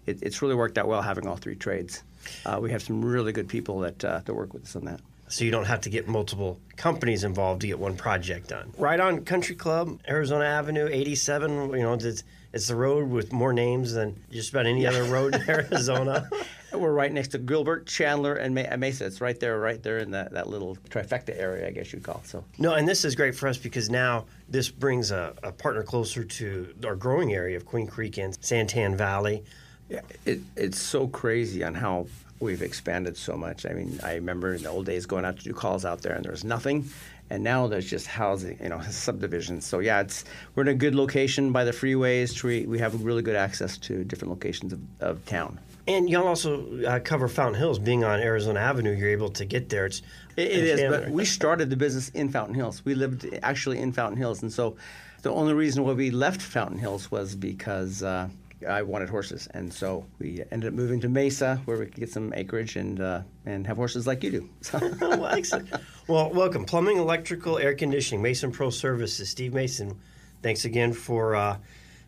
It, 0.05 0.21
it's 0.21 0.41
really 0.41 0.55
worked 0.55 0.77
out 0.77 0.87
well 0.87 1.01
having 1.01 1.27
all 1.27 1.37
three 1.37 1.55
trades. 1.55 2.03
Uh, 2.45 2.59
we 2.61 2.71
have 2.71 2.81
some 2.81 3.03
really 3.03 3.31
good 3.31 3.47
people 3.47 3.79
that, 3.79 4.03
uh, 4.03 4.21
that 4.25 4.33
work 4.33 4.53
with 4.53 4.63
us 4.63 4.75
on 4.75 4.85
that. 4.85 4.99
So 5.31 5.45
you 5.45 5.51
don't 5.51 5.65
have 5.65 5.81
to 5.81 5.89
get 5.89 6.09
multiple 6.09 6.59
companies 6.75 7.23
involved 7.23 7.61
to 7.61 7.67
get 7.67 7.79
one 7.79 7.95
project 7.95 8.49
done. 8.49 8.73
Right 8.77 8.99
on 8.99 9.23
Country 9.23 9.55
Club, 9.55 9.99
Arizona 10.07 10.43
Avenue, 10.43 10.89
87. 10.91 11.71
You 11.71 11.79
know, 11.79 11.93
it's, 11.93 12.23
it's 12.51 12.67
the 12.67 12.75
road 12.75 13.09
with 13.09 13.31
more 13.31 13.53
names 13.53 13.93
than 13.93 14.21
just 14.29 14.49
about 14.49 14.65
any 14.65 14.85
other 14.85 15.05
road 15.05 15.35
in 15.35 15.41
Arizona. 15.49 16.29
We're 16.73 16.91
right 16.91 17.11
next 17.11 17.29
to 17.29 17.37
Gilbert, 17.37 17.87
Chandler, 17.87 18.33
and 18.35 18.53
Mesa. 18.53 19.05
It's 19.05 19.21
right 19.21 19.39
there, 19.39 19.57
right 19.57 19.81
there 19.81 19.99
in 19.99 20.11
that, 20.11 20.33
that 20.33 20.49
little 20.49 20.75
trifecta 20.89 21.37
area, 21.39 21.65
I 21.65 21.71
guess 21.71 21.93
you'd 21.93 22.03
call. 22.03 22.21
So 22.25 22.43
No, 22.57 22.73
and 22.73 22.85
this 22.85 23.05
is 23.05 23.15
great 23.15 23.35
for 23.35 23.47
us 23.47 23.57
because 23.57 23.89
now 23.89 24.25
this 24.49 24.69
brings 24.69 25.11
a, 25.11 25.33
a 25.43 25.53
partner 25.53 25.83
closer 25.83 26.25
to 26.25 26.73
our 26.85 26.95
growing 26.95 27.33
area 27.33 27.55
of 27.55 27.65
Queen 27.65 27.87
Creek 27.87 28.17
and 28.17 28.33
Santan 28.41 28.95
Valley. 28.95 29.43
Yeah, 29.87 30.01
it, 30.25 30.39
it's 30.57 30.79
so 30.79 31.07
crazy 31.07 31.63
on 31.63 31.75
how 31.75 32.07
we've 32.41 32.61
expanded 32.61 33.15
so 33.15 33.37
much. 33.37 33.65
I 33.65 33.73
mean, 33.73 33.99
I 34.03 34.15
remember 34.15 34.53
in 34.53 34.63
the 34.63 34.69
old 34.69 34.85
days 34.85 35.05
going 35.05 35.25
out 35.25 35.37
to 35.37 35.43
do 35.43 35.53
calls 35.53 35.85
out 35.85 36.01
there, 36.01 36.13
and 36.13 36.23
there 36.23 36.31
was 36.31 36.43
nothing, 36.43 36.89
and 37.29 37.43
now 37.43 37.67
there's 37.67 37.89
just 37.89 38.07
housing, 38.07 38.57
you 38.61 38.69
know, 38.69 38.81
subdivisions. 38.89 39.65
So 39.65 39.79
yeah, 39.79 40.01
it's 40.01 40.25
we're 40.55 40.63
in 40.63 40.69
a 40.69 40.73
good 40.73 40.95
location 40.95 41.51
by 41.51 41.63
the 41.63 41.71
freeways. 41.71 42.43
We 42.43 42.65
we 42.65 42.79
have 42.79 43.03
really 43.03 43.21
good 43.21 43.35
access 43.35 43.77
to 43.79 44.03
different 44.03 44.31
locations 44.31 44.73
of, 44.73 44.79
of 44.99 45.25
town. 45.25 45.59
And 45.87 46.09
y'all 46.09 46.27
also 46.27 46.83
uh, 46.83 46.99
cover 46.99 47.27
Fountain 47.27 47.59
Hills. 47.59 47.79
Being 47.79 48.03
on 48.03 48.19
Arizona 48.19 48.59
Avenue, 48.59 48.91
you're 48.91 49.09
able 49.09 49.29
to 49.31 49.45
get 49.45 49.69
there. 49.69 49.85
It's 49.85 50.01
It, 50.37 50.51
it 50.51 50.79
is, 50.79 50.89
but 50.89 51.09
we 51.09 51.25
started 51.25 51.69
the 51.69 51.77
business 51.77 52.09
in 52.09 52.29
Fountain 52.29 52.55
Hills. 52.55 52.83
We 52.85 52.93
lived 52.93 53.27
actually 53.41 53.79
in 53.79 53.91
Fountain 53.91 54.17
Hills, 54.17 54.41
and 54.43 54.51
so 54.51 54.75
the 55.21 55.31
only 55.31 55.53
reason 55.53 55.83
why 55.83 55.93
we 55.93 56.11
left 56.11 56.41
Fountain 56.41 56.79
Hills 56.79 57.11
was 57.11 57.35
because 57.35 58.03
uh, 58.03 58.29
I 58.67 58.81
wanted 58.81 59.09
horses, 59.09 59.47
and 59.53 59.73
so 59.73 60.05
we 60.19 60.43
ended 60.51 60.69
up 60.69 60.73
moving 60.73 60.99
to 61.01 61.09
Mesa, 61.09 61.61
where 61.65 61.77
we 61.77 61.85
could 61.85 61.95
get 61.95 62.11
some 62.11 62.33
acreage 62.33 62.75
and 62.75 62.99
uh, 62.99 63.21
and 63.45 63.65
have 63.67 63.77
horses 63.77 64.07
like 64.07 64.23
you 64.23 64.31
do. 64.31 64.49
So. 64.61 64.79
well, 66.07 66.29
welcome. 66.31 66.65
Plumbing, 66.65 66.97
electrical, 66.97 67.57
air 67.57 67.73
conditioning, 67.73 68.21
Mason 68.21 68.51
Pro 68.51 68.69
Services. 68.69 69.29
Steve 69.29 69.53
Mason, 69.53 69.99
thanks 70.41 70.65
again 70.65 70.93
for 70.93 71.35
uh, 71.35 71.57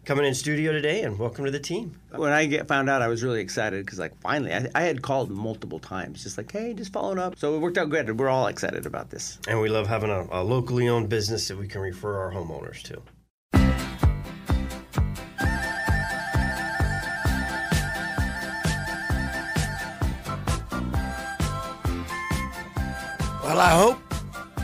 coming 0.05 0.25
in 0.25 0.33
studio 0.33 0.71
today, 0.71 1.03
and 1.03 1.17
welcome 1.17 1.45
to 1.45 1.51
the 1.51 1.59
team. 1.59 1.97
when 2.11 2.31
I 2.31 2.45
get 2.45 2.67
found 2.67 2.89
out, 2.89 3.01
I 3.01 3.07
was 3.07 3.23
really 3.23 3.41
excited 3.41 3.85
because, 3.85 3.99
like, 3.99 4.19
finally, 4.21 4.53
I, 4.53 4.67
I 4.75 4.81
had 4.83 5.01
called 5.01 5.29
multiple 5.29 5.79
times, 5.79 6.23
just 6.23 6.37
like, 6.37 6.51
hey, 6.51 6.73
just 6.73 6.91
following 6.91 7.19
up. 7.19 7.37
So 7.37 7.55
it 7.55 7.59
worked 7.59 7.77
out 7.77 7.89
good. 7.89 8.19
We're 8.19 8.29
all 8.29 8.47
excited 8.47 8.85
about 8.85 9.09
this. 9.09 9.39
And 9.47 9.59
we 9.61 9.69
love 9.69 9.87
having 9.87 10.09
a, 10.09 10.27
a 10.31 10.43
locally 10.43 10.89
owned 10.89 11.09
business 11.09 11.47
that 11.47 11.57
we 11.57 11.67
can 11.67 11.81
refer 11.81 12.17
our 12.17 12.31
homeowners 12.31 12.81
to. 12.83 13.01
I 23.63 23.69
hope 23.69 23.97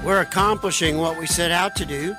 we're 0.03 0.19
accomplishing 0.19 0.97
what 0.97 1.17
we 1.17 1.25
set 1.25 1.51
out 1.51 1.73
to 1.77 1.85
do. 1.85 2.13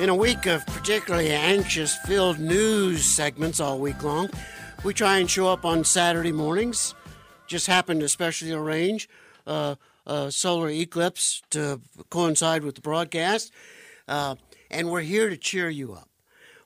In 0.00 0.08
a 0.08 0.14
week 0.14 0.46
of 0.46 0.66
particularly 0.66 1.30
anxious 1.30 1.94
filled 1.98 2.40
news 2.40 3.04
segments 3.04 3.60
all 3.60 3.78
week 3.78 4.02
long, 4.02 4.28
we 4.82 4.92
try 4.92 5.18
and 5.18 5.30
show 5.30 5.46
up 5.46 5.64
on 5.64 5.84
Saturday 5.84 6.32
mornings. 6.32 6.96
Just 7.46 7.68
happened 7.68 8.00
to 8.00 8.08
specially 8.08 8.50
arrange 8.50 9.08
uh, 9.46 9.76
a 10.04 10.32
solar 10.32 10.68
eclipse 10.68 11.42
to 11.50 11.80
coincide 12.10 12.64
with 12.64 12.74
the 12.74 12.80
broadcast. 12.80 13.52
Uh, 14.08 14.34
and 14.68 14.90
we're 14.90 15.02
here 15.02 15.30
to 15.30 15.36
cheer 15.36 15.68
you 15.68 15.92
up. 15.92 16.08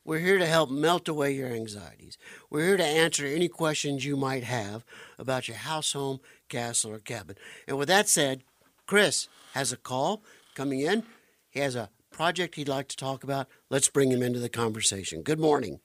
We're 0.06 0.20
here 0.20 0.38
to 0.38 0.46
help 0.46 0.70
melt 0.70 1.06
away 1.06 1.32
your 1.32 1.48
anxieties. 1.48 2.16
We're 2.48 2.64
here 2.64 2.76
to 2.78 2.84
answer 2.86 3.26
any 3.26 3.48
questions 3.48 4.06
you 4.06 4.16
might 4.16 4.44
have 4.44 4.86
about 5.18 5.48
your 5.48 5.58
house, 5.58 5.92
home, 5.92 6.20
castle, 6.48 6.92
or 6.92 6.98
cabin. 6.98 7.36
And 7.68 7.76
with 7.76 7.88
that 7.88 8.08
said, 8.08 8.42
Chris 8.86 9.28
has 9.54 9.72
a 9.72 9.76
call 9.76 10.22
coming 10.54 10.80
in. 10.80 11.02
He 11.50 11.60
has 11.60 11.74
a 11.74 11.90
project 12.10 12.54
he'd 12.54 12.68
like 12.68 12.88
to 12.88 12.96
talk 12.96 13.24
about. 13.24 13.48
Let's 13.68 13.88
bring 13.88 14.10
him 14.10 14.22
into 14.22 14.38
the 14.38 14.48
conversation. 14.48 15.22
Good 15.22 15.40
morning. 15.40 15.80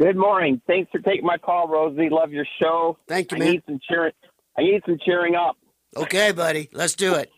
Good 0.00 0.16
morning. 0.16 0.60
Thanks 0.66 0.90
for 0.90 0.98
taking 0.98 1.24
my 1.24 1.38
call, 1.38 1.68
Rosie. 1.68 2.08
Love 2.10 2.32
your 2.32 2.46
show. 2.60 2.98
Thank 3.08 3.32
you, 3.32 3.36
I 3.36 3.40
need 3.40 3.62
some 3.66 3.80
cheering. 3.88 4.12
I 4.58 4.62
need 4.62 4.82
some 4.84 4.98
cheering 5.04 5.34
up. 5.34 5.56
Okay, 5.96 6.32
buddy, 6.32 6.68
let's 6.72 6.94
do 6.94 7.14
it. 7.14 7.30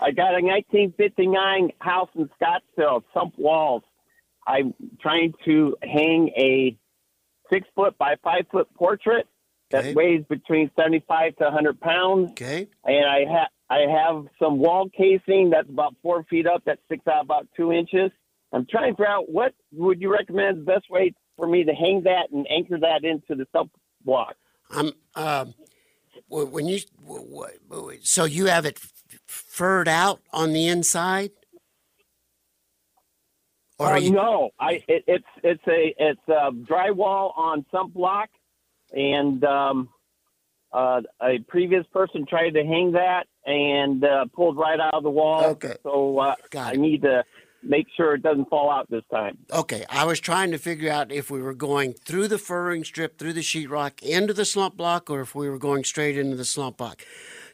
I 0.00 0.10
got 0.10 0.30
a 0.38 0.42
1959 0.44 1.70
house 1.80 2.08
in 2.14 2.28
Scottsdale, 2.40 3.02
slump 3.12 3.34
walls. 3.38 3.82
I'm 4.46 4.74
trying 5.00 5.34
to 5.44 5.76
hang 5.82 6.28
a 6.36 6.76
six 7.50 7.66
foot 7.74 7.96
by 7.98 8.16
five 8.22 8.46
foot 8.50 8.68
portrait 8.74 9.26
that 9.70 9.80
Okay. 9.84 9.94
weighs 9.94 10.24
between 10.28 10.70
75 10.78 11.36
to 11.36 11.44
100 11.44 11.80
pounds, 11.80 12.30
Okay. 12.32 12.68
and 12.84 13.04
I 13.06 13.24
have 13.24 13.48
I 13.68 13.80
have 13.80 14.26
some 14.38 14.58
wall 14.58 14.88
casing 14.96 15.50
that's 15.50 15.68
about 15.68 15.94
four 16.02 16.24
feet 16.24 16.46
up 16.46 16.64
that 16.66 16.78
sticks 16.86 17.06
out 17.06 17.24
about 17.24 17.48
two 17.56 17.72
inches. 17.72 18.10
I'm 18.52 18.66
trying 18.70 18.92
to 18.92 18.96
figure 18.96 19.08
out 19.08 19.28
what 19.28 19.54
would 19.72 20.00
you 20.00 20.12
recommend 20.12 20.58
the 20.58 20.64
best 20.64 20.88
way 20.88 21.14
for 21.36 21.46
me 21.46 21.64
to 21.64 21.72
hang 21.72 22.02
that 22.04 22.30
and 22.32 22.46
anchor 22.50 22.78
that 22.78 23.04
into 23.04 23.34
the 23.34 23.46
slump 23.52 23.72
block. 24.04 24.36
I'm. 24.70 24.92
Um, 25.14 25.54
when 26.28 26.66
you 26.66 26.80
so 28.02 28.24
you 28.24 28.46
have 28.46 28.66
it 28.66 28.80
furred 29.26 29.86
out 29.86 30.20
on 30.32 30.52
the 30.52 30.66
inside, 30.66 31.30
or 33.78 33.92
Uh, 33.92 33.96
you, 33.98 34.10
no, 34.10 34.50
I 34.58 34.82
it, 34.88 35.04
it's 35.06 35.24
it's 35.42 35.62
a 35.68 35.94
it's 35.98 36.28
a 36.28 36.50
drywall 36.52 37.36
on 37.36 37.64
slump 37.70 37.94
block, 37.94 38.30
and 38.92 39.44
um, 39.44 39.88
uh, 40.72 41.02
a 41.22 41.38
previous 41.48 41.86
person 41.92 42.26
tried 42.26 42.50
to 42.50 42.64
hang 42.64 42.92
that 42.92 43.26
and 43.44 44.04
uh, 44.04 44.26
pulled 44.34 44.56
right 44.56 44.80
out 44.80 44.94
of 44.94 45.02
the 45.02 45.10
wall. 45.10 45.44
Okay. 45.44 45.76
so 45.82 46.18
uh, 46.18 46.34
I 46.56 46.76
need 46.76 47.02
to 47.02 47.24
make 47.62 47.86
sure 47.96 48.14
it 48.14 48.22
doesn't 48.22 48.48
fall 48.48 48.70
out 48.70 48.90
this 48.90 49.02
time. 49.10 49.38
Okay, 49.52 49.84
I 49.90 50.04
was 50.04 50.20
trying 50.20 50.50
to 50.52 50.58
figure 50.58 50.90
out 50.90 51.12
if 51.12 51.30
we 51.30 51.40
were 51.40 51.54
going 51.54 51.94
through 51.94 52.28
the 52.28 52.38
furring 52.38 52.84
strip, 52.84 53.18
through 53.18 53.32
the 53.32 53.40
sheetrock, 53.40 54.02
into 54.02 54.32
the 54.32 54.44
slump 54.44 54.76
block, 54.76 55.10
or 55.10 55.20
if 55.20 55.34
we 55.34 55.48
were 55.48 55.58
going 55.58 55.84
straight 55.84 56.16
into 56.16 56.36
the 56.36 56.44
slump 56.44 56.78
block. 56.78 57.02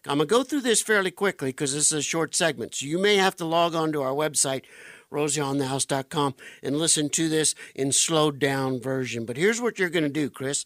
I'm 0.07 0.19
going 0.19 0.29
to 0.29 0.35
go 0.35 0.43
through 0.43 0.63
this 0.63 0.83
fairly 0.83 1.13
quickly 1.13 1.51
because 1.51 1.75
this 1.75 1.93
is 1.93 1.99
a 1.99 2.03
short 2.03 2.35
segment. 2.35 2.75
So 2.75 2.87
you 2.87 2.99
may 2.99 3.17
have 3.17 3.37
to 3.37 3.45
log 3.45 3.75
on 3.75 3.93
to 3.93 4.03
our 4.03 4.13
website, 4.13 4.65
rosieonthehouse.com, 5.13 6.35
and 6.63 6.77
listen 6.77 7.09
to 7.11 7.29
this 7.29 7.55
in 7.75 7.93
slowed 7.93 8.41
down 8.41 8.81
version. 8.81 9.25
But 9.25 9.37
here's 9.37 9.61
what 9.61 9.79
you're 9.79 9.91
going 9.91 10.03
to 10.03 10.09
do, 10.09 10.29
Chris. 10.29 10.65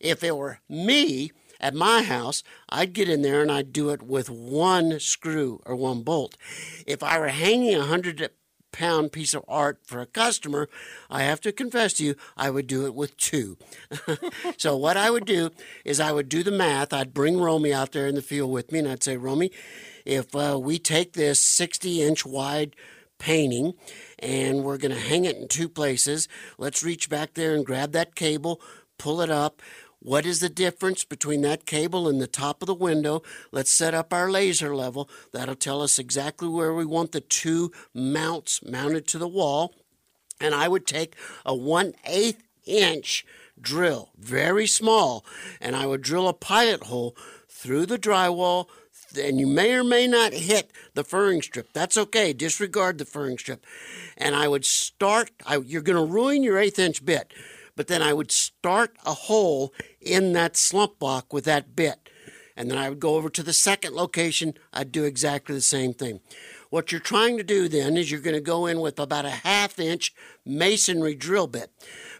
If 0.00 0.24
it 0.24 0.36
were 0.36 0.60
me 0.68 1.32
at 1.64 1.74
my 1.74 2.02
house, 2.02 2.42
I'd 2.68 2.92
get 2.92 3.08
in 3.08 3.22
there 3.22 3.40
and 3.40 3.50
I'd 3.50 3.72
do 3.72 3.88
it 3.88 4.02
with 4.02 4.28
one 4.28 5.00
screw 5.00 5.62
or 5.64 5.74
one 5.74 6.02
bolt. 6.02 6.36
If 6.86 7.02
I 7.02 7.18
were 7.18 7.28
hanging 7.28 7.74
a 7.74 7.86
hundred 7.86 8.30
pound 8.70 9.12
piece 9.12 9.32
of 9.32 9.42
art 9.48 9.78
for 9.82 10.02
a 10.02 10.06
customer, 10.06 10.68
I 11.08 11.22
have 11.22 11.40
to 11.40 11.52
confess 11.52 11.94
to 11.94 12.04
you, 12.04 12.16
I 12.36 12.50
would 12.50 12.66
do 12.66 12.84
it 12.84 12.94
with 12.94 13.16
two. 13.16 13.56
so 14.58 14.76
what 14.76 14.98
I 14.98 15.10
would 15.10 15.24
do 15.24 15.50
is 15.86 16.00
I 16.00 16.12
would 16.12 16.28
do 16.28 16.42
the 16.42 16.50
math. 16.50 16.92
I'd 16.92 17.14
bring 17.14 17.40
Romy 17.40 17.72
out 17.72 17.92
there 17.92 18.06
in 18.06 18.14
the 18.14 18.20
field 18.20 18.52
with 18.52 18.70
me, 18.70 18.80
and 18.80 18.88
I'd 18.88 19.02
say, 19.02 19.16
Romy, 19.16 19.50
if 20.04 20.36
uh, 20.36 20.58
we 20.60 20.78
take 20.78 21.14
this 21.14 21.40
60 21.40 22.02
inch 22.02 22.26
wide 22.26 22.76
painting 23.18 23.72
and 24.18 24.64
we're 24.64 24.76
going 24.76 24.94
to 24.94 25.00
hang 25.00 25.24
it 25.24 25.36
in 25.36 25.48
two 25.48 25.70
places, 25.70 26.28
let's 26.58 26.82
reach 26.82 27.08
back 27.08 27.32
there 27.32 27.54
and 27.54 27.64
grab 27.64 27.92
that 27.92 28.14
cable, 28.14 28.60
pull 28.98 29.20
it 29.20 29.30
up. 29.30 29.62
What 30.04 30.26
is 30.26 30.40
the 30.40 30.50
difference 30.50 31.02
between 31.02 31.40
that 31.42 31.64
cable 31.64 32.06
and 32.08 32.20
the 32.20 32.26
top 32.26 32.62
of 32.62 32.66
the 32.66 32.74
window? 32.74 33.22
Let's 33.50 33.72
set 33.72 33.94
up 33.94 34.12
our 34.12 34.30
laser 34.30 34.76
level. 34.76 35.08
That'll 35.32 35.54
tell 35.54 35.80
us 35.80 35.98
exactly 35.98 36.46
where 36.46 36.74
we 36.74 36.84
want 36.84 37.12
the 37.12 37.22
two 37.22 37.72
mounts 37.94 38.62
mounted 38.62 39.06
to 39.08 39.18
the 39.18 39.26
wall. 39.26 39.74
And 40.38 40.54
I 40.54 40.68
would 40.68 40.86
take 40.86 41.16
a 41.46 41.54
one 41.54 41.94
eighth 42.04 42.44
inch 42.66 43.24
drill, 43.58 44.10
very 44.18 44.66
small, 44.66 45.24
and 45.58 45.74
I 45.74 45.86
would 45.86 46.02
drill 46.02 46.28
a 46.28 46.34
pilot 46.34 46.82
hole 46.84 47.16
through 47.48 47.86
the 47.86 47.98
drywall. 47.98 48.68
And 49.18 49.40
you 49.40 49.46
may 49.46 49.72
or 49.72 49.84
may 49.84 50.06
not 50.06 50.34
hit 50.34 50.70
the 50.92 51.04
furring 51.04 51.40
strip. 51.40 51.72
That's 51.72 51.96
okay. 51.96 52.34
Disregard 52.34 52.98
the 52.98 53.06
furring 53.06 53.38
strip. 53.38 53.64
And 54.18 54.34
I 54.36 54.48
would 54.48 54.66
start, 54.66 55.30
I, 55.46 55.56
you're 55.56 55.80
going 55.80 56.06
to 56.06 56.12
ruin 56.12 56.42
your 56.42 56.58
eighth 56.58 56.78
inch 56.78 57.02
bit, 57.06 57.32
but 57.76 57.86
then 57.86 58.02
I 58.02 58.12
would 58.12 58.30
start 58.30 58.96
a 59.06 59.14
hole 59.14 59.72
in 60.04 60.32
that 60.32 60.56
slump 60.56 60.98
block 60.98 61.32
with 61.32 61.44
that 61.44 61.74
bit. 61.74 62.08
And 62.56 62.70
then 62.70 62.78
I 62.78 62.88
would 62.88 63.00
go 63.00 63.16
over 63.16 63.28
to 63.30 63.42
the 63.42 63.52
second 63.52 63.94
location. 63.94 64.54
I'd 64.72 64.92
do 64.92 65.04
exactly 65.04 65.54
the 65.54 65.60
same 65.60 65.92
thing. 65.92 66.20
What 66.70 66.92
you're 66.92 67.00
trying 67.00 67.36
to 67.36 67.44
do 67.44 67.68
then 67.68 67.96
is 67.96 68.10
you're 68.10 68.20
going 68.20 68.34
to 68.34 68.40
go 68.40 68.66
in 68.66 68.80
with 68.80 68.98
about 68.98 69.24
a 69.24 69.30
half 69.30 69.78
inch 69.78 70.14
masonry 70.44 71.14
drill 71.14 71.46
bit. 71.46 71.70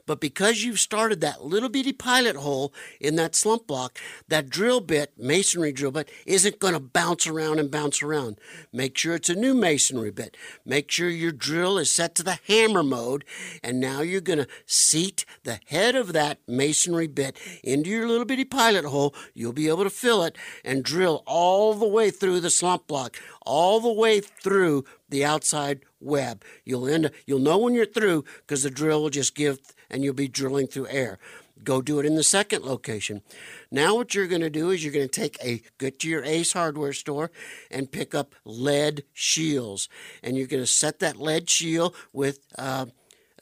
But 0.07 0.21
because 0.21 0.63
you've 0.63 0.81
started 0.81 1.21
that 1.21 1.45
little 1.45 1.69
bitty 1.69 1.93
pilot 1.93 2.37
hole 2.37 2.73
in 3.01 3.17
that 3.17 3.35
slump 3.35 3.67
block, 3.67 3.99
that 4.29 4.51
drill 4.51 4.81
bit, 4.81 5.13
masonry 5.17 5.73
drill 5.73 5.93
bit, 5.93 6.11
isn't 6.27 6.59
going 6.59 6.75
to 6.75 6.81
bounce 6.81 7.27
around 7.27 7.59
and 7.59 7.71
bounce 7.71 8.03
around. 8.03 8.39
Make 8.73 8.99
sure 8.99 9.15
it's 9.15 9.31
a 9.31 9.35
new 9.35 9.55
masonry 9.55 10.11
bit. 10.11 10.37
Make 10.65 10.91
sure 10.91 11.09
your 11.09 11.33
drill 11.33 11.79
is 11.79 11.91
set 11.91 12.15
to 12.17 12.23
the 12.23 12.39
hammer 12.47 12.83
mode. 12.83 13.25
And 13.63 13.81
now 13.81 14.03
you're 14.03 14.21
going 14.21 14.41
to 14.41 14.49
seat 14.67 15.25
the 15.45 15.61
head 15.67 15.95
of 15.95 16.13
that 16.13 16.39
masonry 16.47 17.07
bit 17.07 17.39
into 17.63 17.89
your 17.89 18.07
little 18.07 18.27
bitty 18.27 18.45
pilot 18.45 18.85
hole. 18.85 19.15
You'll 19.33 19.53
be 19.53 19.69
able 19.69 19.85
to 19.85 19.91
fill 19.91 20.23
it 20.23 20.37
and 20.65 20.85
drill 20.85 21.23
all 21.27 21.75
the 21.75 21.89
way 21.89 22.11
through 22.11 22.41
the 22.41 22.51
slump 22.51 22.87
block, 22.87 23.17
all 23.47 23.81
the 23.81 23.93
way 23.93 24.21
through 24.21 24.85
the 25.09 25.25
outside 25.25 25.81
web. 26.01 26.45
You'll 26.65 26.89
end 26.89 27.11
you'll 27.27 27.39
know 27.39 27.59
when 27.59 27.75
you're 27.75 27.87
through 27.87 28.25
because 28.41 28.63
the 28.63 28.71
drill 28.71 29.03
will 29.03 29.11
just 29.11 29.35
give 29.35 29.61
and 29.91 30.05
you'll 30.05 30.15
be 30.15 30.29
drilling 30.29 30.67
through 30.67 30.89
air. 30.89 31.19
Go 31.63 31.81
do 31.81 31.99
it 31.99 32.07
in 32.07 32.15
the 32.15 32.25
second 32.25 32.65
location. 32.65 33.23
Now 33.71 33.95
what 33.95 34.15
you're 34.15 34.27
going 34.27 34.43
to 34.43 34.51
do 34.51 34.71
is 34.71 34.85
you're 34.85 34.93
going 34.93 35.09
to 35.09 35.21
take 35.21 35.39
a 35.43 35.63
get 35.79 36.01
to 36.01 36.09
your 36.09 36.25
Ace 36.25 36.53
hardware 36.53 36.93
store 36.93 37.31
and 37.71 37.91
pick 37.91 38.15
up 38.15 38.35
lead 38.45 39.05
shields, 39.13 39.89
and 40.23 40.37
you're 40.37 40.47
going 40.47 40.63
to 40.63 40.67
set 40.67 40.99
that 40.99 41.17
lead 41.17 41.49
shield 41.49 41.95
with 42.13 42.41
uh, 42.59 42.87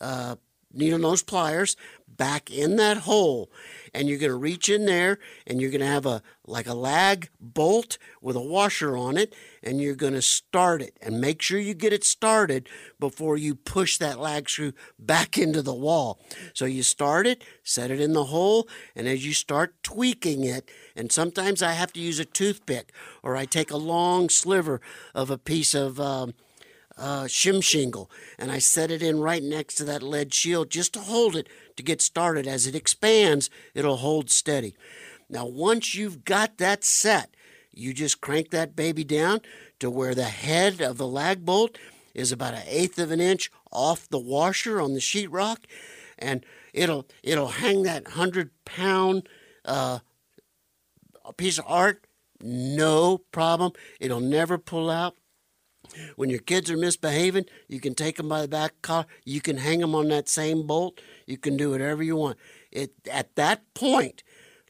uh, 0.01 0.37
needle 0.73 0.99
nose 0.99 1.23
pliers 1.23 1.77
back 2.23 2.53
in 2.53 2.77
that 2.77 2.99
hole 2.99 3.51
and 3.93 4.09
you're 4.09 4.19
going 4.19 4.31
to 4.31 4.39
reach 4.39 4.69
in 4.69 4.87
there 4.87 5.19
and 5.45 5.61
you're 5.61 5.73
going 5.73 5.81
to 5.81 5.87
have 5.87 6.07
a 6.07 6.23
like 6.47 6.69
a 6.69 6.75
lag 6.75 7.29
bolt 7.41 7.99
with 8.21 8.37
a 8.37 8.41
washer 8.41 8.97
on 8.97 9.17
it 9.17 9.35
and 9.61 9.81
you're 9.81 9.97
going 9.97 10.13
to 10.13 10.23
start 10.23 10.81
it. 10.81 10.97
And 11.03 11.21
make 11.21 11.43
sure 11.43 11.59
you 11.59 11.75
get 11.75 11.93
it 11.93 12.05
started 12.05 12.69
before 13.01 13.37
you 13.37 13.57
push 13.57 13.99
that 13.99 14.21
lag 14.21 14.49
screw 14.49 14.73
back 15.01 15.37
into 15.37 15.63
the 15.63 15.75
wall. 15.75 16.21
So 16.55 16.65
you 16.65 16.85
start 16.85 17.27
it 17.27 17.43
set 17.65 17.91
it 17.91 18.01
in 18.01 18.13
the 18.13 18.27
hole 18.27 18.69
and 18.95 19.09
as 19.09 19.27
you 19.27 19.35
start 19.35 19.75
tweaking 19.83 20.45
it 20.45 20.69
and 20.97 21.13
sometimes 21.13 21.63
i 21.63 21.73
have 21.73 21.93
to 21.93 22.01
use 22.01 22.19
a 22.19 22.25
toothpick 22.25 22.93
or 23.23 23.37
i 23.37 23.45
take 23.45 23.71
a 23.71 23.77
long 23.77 24.29
sliver 24.29 24.81
of 25.15 25.31
a 25.31 25.39
piece 25.39 25.75
of 25.75 26.01
um, 26.01 26.35
uh, 27.03 27.25
shim 27.25 27.61
shingle, 27.61 28.09
and 28.39 28.53
I 28.53 28.61
set 28.61 28.93
it 28.93 29.03
in 29.03 29.19
right 29.19 29.43
next 29.43 29.75
to 29.75 29.85
that 29.85 30.05
lead 30.05 30.33
shield 30.33 30.71
just 30.71 30.95
to 30.95 31.01
hold 31.01 31.35
it 31.35 31.49
to 31.77 31.83
get 31.83 32.01
started. 32.01 32.47
As 32.47 32.69
it 32.69 32.77
expands, 32.77 33.51
it'll 33.75 33.97
hold 33.97 34.31
steady. 34.31 34.77
Now, 35.29 35.45
once 35.45 35.97
you've 35.97 36.25
got 36.25 36.59
that 36.59 36.85
set, 36.85 37.35
you 37.73 37.93
just 37.93 38.21
crank 38.21 38.51
that 38.51 38.77
baby 38.77 39.03
down 39.03 39.41
to 39.81 39.91
where 39.91 40.15
the 40.15 40.27
head 40.27 40.81
of 40.81 40.97
the 40.97 41.07
lag 41.09 41.45
bolt 41.45 41.77
is 42.15 42.31
about 42.31 42.55
an 42.55 42.63
eighth 42.69 43.01
of 43.01 43.11
an 43.11 43.21
inch 43.21 43.51
off 43.73 44.09
the 44.09 44.19
washer 44.19 44.81
on 44.81 44.95
the 44.95 45.01
sheetrock, 45.01 45.65
and 46.21 46.47
it'll 46.73 47.09
it'll 47.25 47.49
hang 47.49 47.83
that 47.83 48.07
hundred 48.09 48.51
pound 48.65 49.29
uh, 49.65 49.99
piece 51.37 51.59
of 51.59 51.65
art, 51.67 52.07
no 52.41 53.19
problem. 53.33 53.73
It'll 53.99 54.21
never 54.21 54.57
pull 54.57 54.89
out. 54.89 55.17
When 56.17 56.31
your 56.31 56.41
kids 56.41 56.71
are 56.71 56.77
misbehaving, 56.77 57.47
you 57.69 57.81
can 57.81 57.95
take 57.95 58.17
them 58.17 58.29
by 58.29 58.43
the 58.43 58.49
back 58.49 58.81
collar. 58.83 59.07
You 59.25 59.41
can 59.41 59.59
hang 59.59 59.81
them 59.81 59.95
on 59.95 60.09
that 60.09 60.29
same 60.29 60.67
bolt. 60.67 61.01
You 61.27 61.39
can 61.39 61.57
do 61.57 61.71
whatever 61.71 62.03
you 62.03 62.17
want. 62.17 62.39
It 62.71 62.93
at 63.11 63.35
that 63.37 63.75
point, 63.75 64.23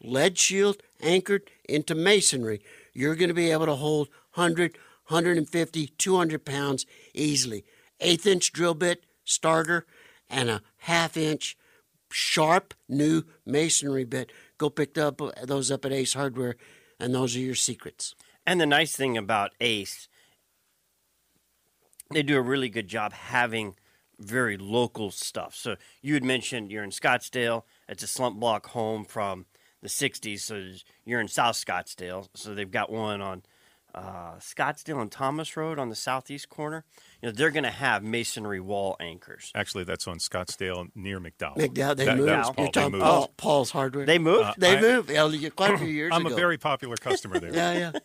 lead 0.03 0.39
shield 0.39 0.83
anchored 1.03 1.51
into 1.69 1.95
masonry, 1.95 2.63
you're 2.93 3.15
going 3.15 3.29
to 3.29 3.35
be 3.35 3.51
able 3.51 3.67
to 3.67 3.75
hold 3.75 4.09
100, 4.35 4.77
150, 5.09 5.87
200 5.87 6.45
pounds 6.45 6.87
easily. 7.15 7.65
Eighth 8.01 8.27
inch 8.27 8.53
drill 8.53 8.75
bit 8.75 9.05
starter 9.25 9.87
and 10.29 10.51
a 10.51 10.63
half 10.79 11.17
inch 11.17 11.57
sharp 12.11 12.75
new 12.89 13.23
masonry 13.47 14.05
bit. 14.05 14.33
Go 14.59 14.71
pick 14.71 14.99
up 14.99 15.21
uh, 15.21 15.31
those 15.45 15.71
up 15.71 15.85
at 15.85 15.93
Ace 15.93 16.15
Hardware, 16.15 16.57
and 17.01 17.15
those 17.15 17.37
are 17.37 17.41
your 17.41 17.55
secrets. 17.55 18.15
And 18.47 18.61
the 18.61 18.67
nice 18.67 18.95
thing 18.95 19.17
about 19.17 19.53
Ace, 19.61 20.09
they 22.13 22.23
do 22.23 22.37
a 22.37 22.43
really 22.43 22.69
good 22.69 22.89
job 22.89 23.13
having 23.13 23.75
very 24.19 24.57
local 24.57 25.11
stuff. 25.11 25.55
So 25.55 25.77
you 26.01 26.15
had 26.15 26.25
mentioned 26.25 26.71
you're 26.71 26.85
in 26.85 26.91
Scottsdale. 26.91 27.63
It's 27.89 28.03
a 28.03 28.07
slump 28.07 28.39
block 28.39 28.67
home 28.69 29.05
from 29.05 29.47
the 29.83 29.89
60s. 29.89 30.41
So 30.41 30.65
you're 31.05 31.21
in 31.21 31.29
South 31.29 31.57
Scottsdale. 31.57 32.29
So 32.35 32.55
they've 32.55 32.71
got 32.71 32.91
one 32.91 33.21
on 33.21 33.43
uh, 33.95 34.37
Scottsdale 34.39 35.03
and 35.03 35.11
Thomas 35.11 35.55
Road 35.57 35.79
on 35.79 35.89
the 35.91 35.95
southeast 35.97 36.49
corner. 36.49 36.85
You 37.21 37.29
know, 37.29 37.33
they're 37.35 37.51
going 37.51 37.65
to 37.65 37.71
have 37.71 38.03
masonry 38.03 38.61
wall 38.61 38.97
anchors. 39.01 39.51
Actually, 39.55 39.85
that's 39.85 40.07
on 40.09 40.19
Scottsdale 40.19 40.89
near 40.95 41.21
McDowell. 41.21 41.57
McDowell, 41.59 41.97
they 41.97 42.05
That- 42.07 42.17
moved. 42.17 42.29
that 42.29 42.39
was 42.39 42.47
You're 42.47 42.55
Paul. 42.55 42.65
They 42.65 42.71
talking 42.71 42.93
moved. 42.93 43.05
Paul, 43.05 43.33
Paul's 43.37 43.71
Hardware. 43.71 44.07
They 44.07 44.19
moved? 44.19 44.45
Uh, 44.45 44.55
They 44.57 44.79
I- 44.79 44.81
moved. 44.81 45.57
Quite 45.57 45.75
a 45.75 45.79
few 45.79 45.89
years 45.89 46.13
I'm 46.15 46.25
ago. 46.25 46.35
a 46.35 46.39
very 46.39 46.59
popular 46.59 46.97
customer 46.97 47.39
there. 47.39 47.53
yeah, 47.55 47.73
yeah. 47.93 47.93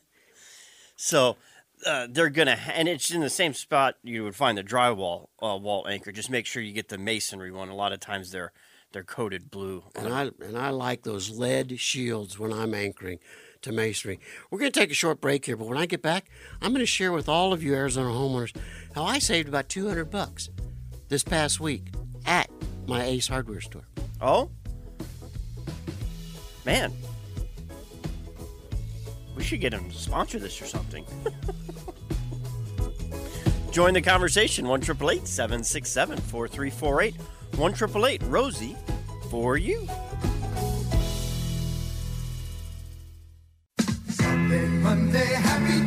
So 1.00 1.38
uh, 1.86 2.08
they're 2.10 2.30
gonna, 2.30 2.58
and 2.74 2.88
it's 2.88 3.12
in 3.12 3.22
the 3.22 3.30
same 3.30 3.54
spot 3.54 3.96
you 4.04 4.24
would 4.24 4.36
find 4.36 4.58
the 4.58 4.64
drywall 4.64 5.28
uh, 5.42 5.58
wall 5.58 5.88
anchor. 5.88 6.12
Just 6.12 6.30
make 6.30 6.46
sure 6.46 6.62
you 6.62 6.74
get 6.74 6.90
the 6.90 6.98
masonry 6.98 7.52
one. 7.52 7.70
A 7.70 7.76
lot 7.76 7.94
of 7.94 8.00
times 8.00 8.32
they're 8.32 8.52
they're 8.92 9.04
coated 9.04 9.52
blue. 9.52 9.84
And 9.96 10.14
I 10.14 10.32
and 10.44 10.58
I 10.58 10.70
like 10.70 11.04
those 11.04 11.30
lead 11.30 11.80
shields 11.80 12.40
when 12.40 12.52
I'm 12.52 12.74
anchoring 12.74 13.20
to 13.62 13.72
masonry. 13.72 14.20
We're 14.50 14.60
going 14.60 14.72
to 14.72 14.80
take 14.80 14.92
a 14.92 14.96
short 14.96 15.20
break 15.20 15.46
here, 15.46 15.58
but 15.58 15.68
when 15.68 15.78
I 15.78 15.86
get 15.86 16.02
back, 16.02 16.30
I'm 16.62 16.72
going 16.72 16.80
to 16.80 16.86
share 16.86 17.12
with 17.12 17.28
all 17.28 17.54
of 17.54 17.64
you 17.64 17.74
Arizona 17.74 18.10
homeowners 18.10 18.56
how 18.96 19.04
I 19.04 19.20
saved 19.20 19.48
about 19.48 19.70
200 19.70 20.06
bucks 20.06 20.50
this 21.10 21.24
past 21.24 21.60
week 21.60 21.92
at 22.26 22.50
my 22.88 23.04
Ace 23.04 23.28
Hardware 23.28 23.62
store. 23.62 23.88
Oh, 24.22 24.50
man, 26.66 26.94
we 29.38 29.44
should 29.44 29.62
get 29.62 29.72
him 29.72 29.90
to 29.90 29.96
sponsor 29.96 30.40
this 30.40 30.60
or 30.62 30.66
something. 30.66 31.06
Join 33.72 33.94
the 33.94 34.02
conversation 34.02 34.68
one 34.68 34.82
triple 34.82 35.12
eight 35.12 35.28
seven 35.28 35.64
six 35.64 35.92
seven 35.92 36.18
four 36.18 36.48
three 36.48 36.72
four 36.72 37.04
eight 37.04 37.16
one 37.56 37.74
triple 37.74 38.08
eight 38.08 38.24
Rosie 38.24 38.76
for 39.30 39.56
you. 39.56 39.88
Monday, 44.82 45.20
happy 45.20 45.87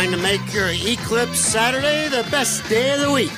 Trying 0.00 0.12
to 0.12 0.22
make 0.22 0.54
your 0.54 0.70
Eclipse 0.70 1.38
Saturday 1.38 2.08
the 2.08 2.26
best 2.30 2.66
day 2.70 2.94
of 2.94 3.00
the 3.00 3.12
week. 3.12 3.30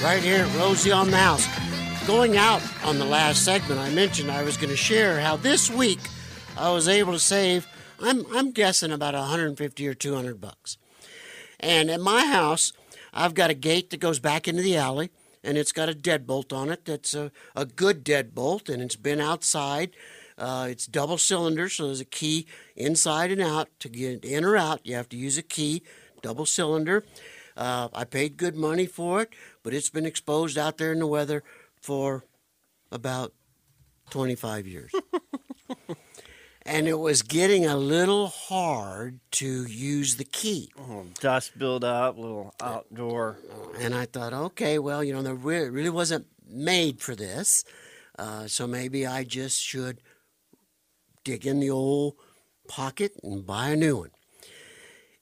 Right 0.00 0.22
here 0.22 0.44
at 0.44 0.56
Rosie 0.56 0.92
on 0.92 1.10
the 1.10 1.16
House. 1.16 1.44
Going 2.06 2.36
out 2.36 2.62
on 2.84 3.00
the 3.00 3.04
last 3.04 3.44
segment, 3.44 3.80
I 3.80 3.90
mentioned 3.90 4.30
I 4.30 4.44
was 4.44 4.56
going 4.56 4.70
to 4.70 4.76
share 4.76 5.18
how 5.18 5.34
this 5.34 5.68
week 5.68 5.98
I 6.56 6.70
was 6.70 6.86
able 6.86 7.12
to 7.14 7.18
save, 7.18 7.66
I'm, 7.98 8.24
I'm 8.32 8.52
guessing 8.52 8.92
about 8.92 9.14
150 9.14 9.88
or 9.88 9.94
200 9.94 10.40
bucks. 10.40 10.78
And 11.58 11.90
at 11.90 12.00
my 12.00 12.26
house, 12.26 12.72
I've 13.12 13.34
got 13.34 13.50
a 13.50 13.54
gate 13.54 13.90
that 13.90 13.98
goes 13.98 14.20
back 14.20 14.46
into 14.46 14.62
the 14.62 14.76
alley, 14.76 15.10
and 15.42 15.58
it's 15.58 15.72
got 15.72 15.88
a 15.88 15.94
deadbolt 15.94 16.52
on 16.52 16.70
it 16.70 16.84
that's 16.84 17.12
a, 17.12 17.32
a 17.56 17.66
good 17.66 18.04
deadbolt, 18.04 18.68
and 18.68 18.80
it's 18.80 18.94
been 18.94 19.20
outside. 19.20 19.90
Uh, 20.38 20.68
it's 20.70 20.86
double 20.86 21.18
cylinder, 21.18 21.68
so 21.68 21.86
there's 21.86 22.00
a 22.00 22.04
key 22.04 22.46
inside 22.74 23.30
and 23.30 23.40
out. 23.40 23.68
To 23.80 23.88
get 23.88 24.24
in 24.24 24.44
or 24.44 24.56
out, 24.56 24.80
you 24.84 24.94
have 24.94 25.08
to 25.10 25.16
use 25.16 25.38
a 25.38 25.42
key, 25.42 25.82
double 26.22 26.46
cylinder. 26.46 27.04
Uh, 27.56 27.88
I 27.94 28.04
paid 28.04 28.36
good 28.36 28.54
money 28.54 28.86
for 28.86 29.22
it, 29.22 29.30
but 29.62 29.72
it's 29.72 29.88
been 29.88 30.04
exposed 30.04 30.58
out 30.58 30.76
there 30.76 30.92
in 30.92 30.98
the 30.98 31.06
weather 31.06 31.42
for 31.80 32.24
about 32.92 33.32
25 34.10 34.66
years. 34.66 34.92
and 36.66 36.86
it 36.86 36.98
was 36.98 37.22
getting 37.22 37.64
a 37.64 37.76
little 37.76 38.26
hard 38.26 39.20
to 39.30 39.64
use 39.66 40.16
the 40.16 40.24
key. 40.24 40.70
Little 40.76 41.06
dust 41.20 41.58
build 41.58 41.82
up, 41.82 42.18
little 42.18 42.54
outdoor. 42.60 43.38
And 43.80 43.94
I 43.94 44.04
thought, 44.04 44.34
okay, 44.34 44.78
well, 44.78 45.02
you 45.02 45.14
know, 45.14 45.20
it 45.30 45.70
really 45.70 45.90
wasn't 45.90 46.26
made 46.46 47.00
for 47.00 47.14
this. 47.14 47.64
Uh, 48.18 48.46
so 48.46 48.66
maybe 48.66 49.06
I 49.06 49.24
just 49.24 49.62
should 49.62 50.00
dig 51.26 51.44
in 51.44 51.58
the 51.58 51.68
old 51.68 52.14
pocket 52.68 53.12
and 53.24 53.44
buy 53.44 53.70
a 53.70 53.76
new 53.76 53.96
one. 53.96 54.10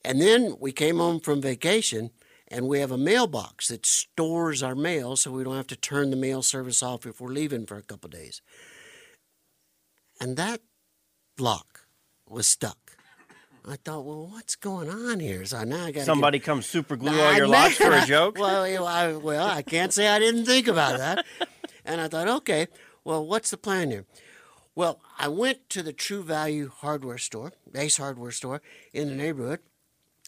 And 0.04 0.20
then 0.20 0.56
we 0.60 0.70
came 0.70 0.98
home 0.98 1.18
from 1.18 1.40
vacation 1.40 2.10
and 2.48 2.68
we 2.68 2.78
have 2.80 2.90
a 2.92 2.98
mailbox 2.98 3.68
that 3.68 3.86
stores 3.86 4.62
our 4.62 4.74
mail 4.74 5.16
so 5.16 5.32
we 5.32 5.42
don't 5.42 5.56
have 5.56 5.66
to 5.68 5.76
turn 5.76 6.10
the 6.10 6.16
mail 6.16 6.42
service 6.42 6.82
off 6.82 7.06
if 7.06 7.22
we're 7.22 7.30
leaving 7.30 7.64
for 7.64 7.78
a 7.78 7.82
couple 7.82 8.10
days. 8.10 8.42
And 10.20 10.36
that 10.36 10.60
lock 11.38 11.86
was 12.28 12.46
stuck. 12.46 12.98
I 13.66 13.76
thought, 13.76 14.04
well, 14.04 14.26
what's 14.26 14.56
going 14.56 14.90
on 14.90 15.20
here? 15.20 15.42
So 15.46 15.64
now 15.64 15.86
I 15.86 15.90
got 15.90 16.04
Somebody 16.04 16.38
comes 16.38 16.66
super 16.66 16.96
glue 16.96 17.18
all 17.18 17.34
your 17.34 17.48
locks 17.48 17.76
for 17.76 17.92
a 17.92 18.04
joke. 18.04 18.36
Well, 18.38 18.86
I, 18.86 19.14
well, 19.14 19.46
I 19.48 19.62
can't 19.62 19.90
say 19.92 20.06
I 20.06 20.18
didn't 20.18 20.44
think 20.44 20.68
about 20.68 20.98
that. 20.98 21.24
and 21.86 21.98
I 21.98 22.08
thought, 22.08 22.28
okay, 22.28 22.66
well, 23.04 23.24
what's 23.24 23.50
the 23.50 23.56
plan 23.56 23.90
here? 23.90 24.04
Well, 24.74 25.00
I 25.18 25.28
went 25.28 25.68
to 25.70 25.82
the 25.82 25.92
True 25.92 26.22
Value 26.22 26.68
hardware 26.68 27.18
store, 27.18 27.52
Ace 27.74 27.96
hardware 27.96 28.32
store 28.32 28.60
in 28.92 29.08
the 29.08 29.14
neighborhood, 29.14 29.60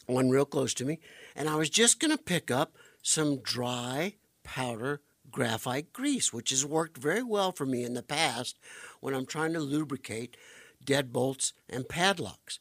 one 0.05 0.29
real 0.29 0.45
close 0.45 0.73
to 0.75 0.85
me, 0.85 0.99
and 1.35 1.49
I 1.49 1.55
was 1.55 1.69
just 1.69 1.99
going 1.99 2.15
to 2.15 2.23
pick 2.23 2.49
up 2.49 2.73
some 3.01 3.37
dry 3.39 4.15
powder 4.43 5.01
graphite 5.29 5.91
grease, 5.91 6.31
which 6.31 6.51
has 6.51 6.65
worked 6.65 6.97
very 6.97 7.23
well 7.23 7.51
for 7.51 7.65
me 7.65 7.83
in 7.83 7.93
the 7.93 8.01
past 8.03 8.57
when 9.01 9.13
I'm 9.13 9.25
trying 9.25 9.51
to 9.53 9.59
lubricate 9.59 10.37
deadbolts 10.85 11.51
and 11.69 11.89
padlocks. 11.89 12.59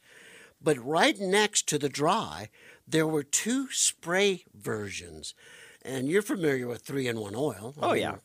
But 0.61 0.85
right 0.85 1.17
next 1.21 1.69
to 1.69 1.79
the 1.79 1.89
dry, 1.89 2.49
there 2.89 3.07
were 3.07 3.23
two 3.23 3.69
spray 3.71 4.45
versions. 4.53 5.35
And 5.83 6.09
you're 6.09 6.23
familiar 6.23 6.67
with 6.67 6.83
three 6.83 7.07
in 7.07 7.21
one 7.21 7.37
oil. 7.37 7.75
I 7.81 7.87
Oh, 7.87 7.93
mean, 7.93 8.03
yeah. 8.03 8.17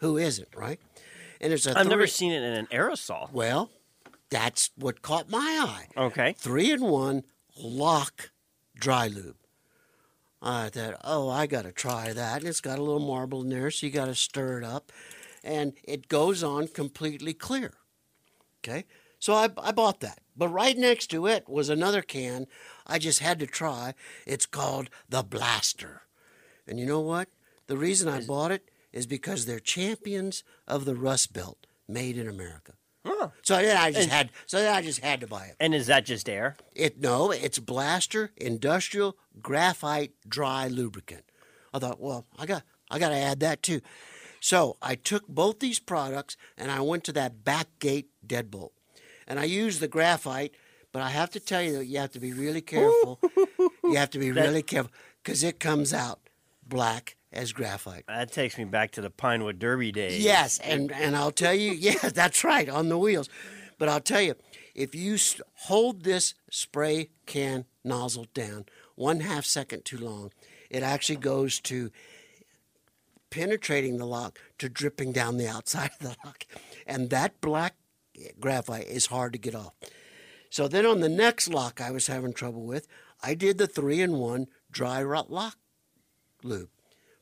who 0.00 0.16
isn't, 0.16 0.48
right? 0.56 0.80
And 1.44 1.52
it's 1.52 1.66
a 1.66 1.78
I've 1.78 1.88
never 1.88 2.06
seen 2.06 2.32
it 2.32 2.42
in 2.42 2.54
an 2.54 2.66
aerosol. 2.72 3.30
Well, 3.30 3.70
that's 4.30 4.70
what 4.76 5.02
caught 5.02 5.28
my 5.28 5.38
eye. 5.38 5.88
Okay. 5.94 6.34
Three 6.38 6.72
in 6.72 6.80
one 6.80 7.24
lock 7.54 8.30
dry 8.74 9.08
lube. 9.08 9.36
I 10.40 10.70
thought, 10.70 11.00
oh, 11.04 11.28
I 11.28 11.46
got 11.46 11.62
to 11.62 11.72
try 11.72 12.14
that. 12.14 12.38
And 12.38 12.48
it's 12.48 12.62
got 12.62 12.78
a 12.78 12.82
little 12.82 13.06
marble 13.06 13.42
in 13.42 13.50
there, 13.50 13.70
so 13.70 13.84
you 13.84 13.92
got 13.92 14.06
to 14.06 14.14
stir 14.14 14.58
it 14.58 14.64
up. 14.64 14.90
And 15.42 15.74
it 15.84 16.08
goes 16.08 16.42
on 16.42 16.68
completely 16.68 17.34
clear. 17.34 17.74
Okay? 18.60 18.86
So 19.18 19.34
I, 19.34 19.50
I 19.58 19.72
bought 19.72 20.00
that. 20.00 20.20
But 20.34 20.48
right 20.48 20.78
next 20.78 21.08
to 21.08 21.26
it 21.26 21.46
was 21.46 21.68
another 21.68 22.00
can 22.00 22.46
I 22.86 22.98
just 22.98 23.20
had 23.20 23.38
to 23.40 23.46
try. 23.46 23.92
It's 24.26 24.46
called 24.46 24.88
the 25.10 25.22
Blaster. 25.22 26.02
And 26.66 26.80
you 26.80 26.86
know 26.86 27.00
what? 27.00 27.28
The 27.66 27.76
reason 27.76 28.08
I 28.08 28.24
bought 28.24 28.50
it 28.50 28.70
is 28.94 29.06
because 29.06 29.44
they're 29.44 29.60
champions 29.60 30.44
of 30.66 30.84
the 30.86 30.94
Rust 30.94 31.32
Belt 31.34 31.66
made 31.86 32.16
in 32.16 32.28
America. 32.28 32.74
Huh. 33.04 33.28
So 33.42 33.56
then 33.56 33.76
I 33.76 33.90
just 33.90 34.08
had 34.08 34.30
so 34.46 34.58
then 34.58 34.74
I 34.74 34.80
just 34.80 35.00
had 35.00 35.20
to 35.20 35.26
buy 35.26 35.46
it. 35.46 35.56
And 35.60 35.74
is 35.74 35.88
that 35.88 36.06
just 36.06 36.26
air? 36.26 36.56
It 36.74 36.98
no, 37.00 37.30
it's 37.32 37.58
Blaster 37.58 38.30
Industrial 38.36 39.18
Graphite 39.42 40.12
Dry 40.26 40.68
Lubricant. 40.68 41.24
I 41.74 41.80
thought, 41.80 42.00
well, 42.00 42.24
I 42.38 42.46
got 42.46 42.62
I 42.90 42.98
got 42.98 43.10
to 43.10 43.16
add 43.16 43.40
that 43.40 43.62
too. 43.62 43.82
So 44.40 44.76
I 44.80 44.94
took 44.94 45.26
both 45.26 45.58
these 45.58 45.80
products 45.80 46.36
and 46.56 46.70
I 46.70 46.80
went 46.80 47.04
to 47.04 47.12
that 47.12 47.44
back 47.44 47.66
gate 47.78 48.08
deadbolt, 48.26 48.70
and 49.26 49.38
I 49.38 49.44
used 49.44 49.80
the 49.80 49.88
graphite. 49.88 50.54
But 50.92 51.02
I 51.02 51.08
have 51.08 51.30
to 51.30 51.40
tell 51.40 51.60
you 51.60 51.72
that 51.78 51.86
you 51.86 51.98
have 51.98 52.12
to 52.12 52.20
be 52.20 52.32
really 52.32 52.60
careful. 52.60 53.18
you 53.82 53.96
have 53.96 54.10
to 54.10 54.18
be 54.20 54.30
really 54.30 54.62
careful 54.62 54.92
because 55.22 55.42
it 55.42 55.58
comes 55.58 55.92
out 55.92 56.23
black 56.74 57.14
as 57.32 57.52
graphite. 57.52 58.04
That 58.08 58.32
takes 58.32 58.58
me 58.58 58.64
back 58.64 58.90
to 58.92 59.00
the 59.00 59.08
Pinewood 59.08 59.60
Derby 59.60 59.92
days. 59.92 60.24
Yes, 60.24 60.58
and 60.58 60.90
and 60.90 61.14
I'll 61.14 61.30
tell 61.30 61.54
you, 61.54 61.70
yeah, 61.78 62.08
that's 62.08 62.42
right 62.42 62.68
on 62.68 62.88
the 62.88 62.98
wheels. 62.98 63.28
But 63.78 63.88
I'll 63.88 64.00
tell 64.00 64.20
you, 64.20 64.34
if 64.74 64.92
you 64.92 65.16
hold 65.54 66.02
this 66.02 66.34
spray 66.50 67.10
can 67.26 67.66
nozzle 67.84 68.26
down 68.34 68.66
one 68.96 69.20
half 69.20 69.44
second 69.44 69.84
too 69.84 69.98
long, 69.98 70.32
it 70.68 70.82
actually 70.82 71.16
goes 71.16 71.60
to 71.60 71.92
penetrating 73.30 73.98
the 73.98 74.06
lock 74.06 74.40
to 74.58 74.68
dripping 74.68 75.12
down 75.12 75.36
the 75.36 75.48
outside 75.48 75.90
of 76.00 76.00
the 76.00 76.16
lock, 76.24 76.44
and 76.88 77.10
that 77.10 77.40
black 77.40 77.76
graphite 78.40 78.88
is 78.88 79.06
hard 79.06 79.32
to 79.32 79.38
get 79.38 79.54
off. 79.54 79.74
So 80.50 80.66
then 80.66 80.86
on 80.86 80.98
the 80.98 81.08
next 81.08 81.48
lock 81.48 81.80
I 81.80 81.92
was 81.92 82.08
having 82.08 82.32
trouble 82.32 82.64
with, 82.64 82.88
I 83.22 83.34
did 83.34 83.58
the 83.58 83.68
three 83.68 84.00
in 84.00 84.18
one 84.18 84.48
dry 84.72 85.00
rot 85.04 85.30
lock 85.30 85.56
lube, 86.44 86.68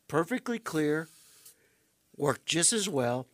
perfectly 0.09 0.59
clear 0.59 1.09
worked 2.17 2.47
just 2.47 2.73
as 2.73 2.89
well, 2.89 3.27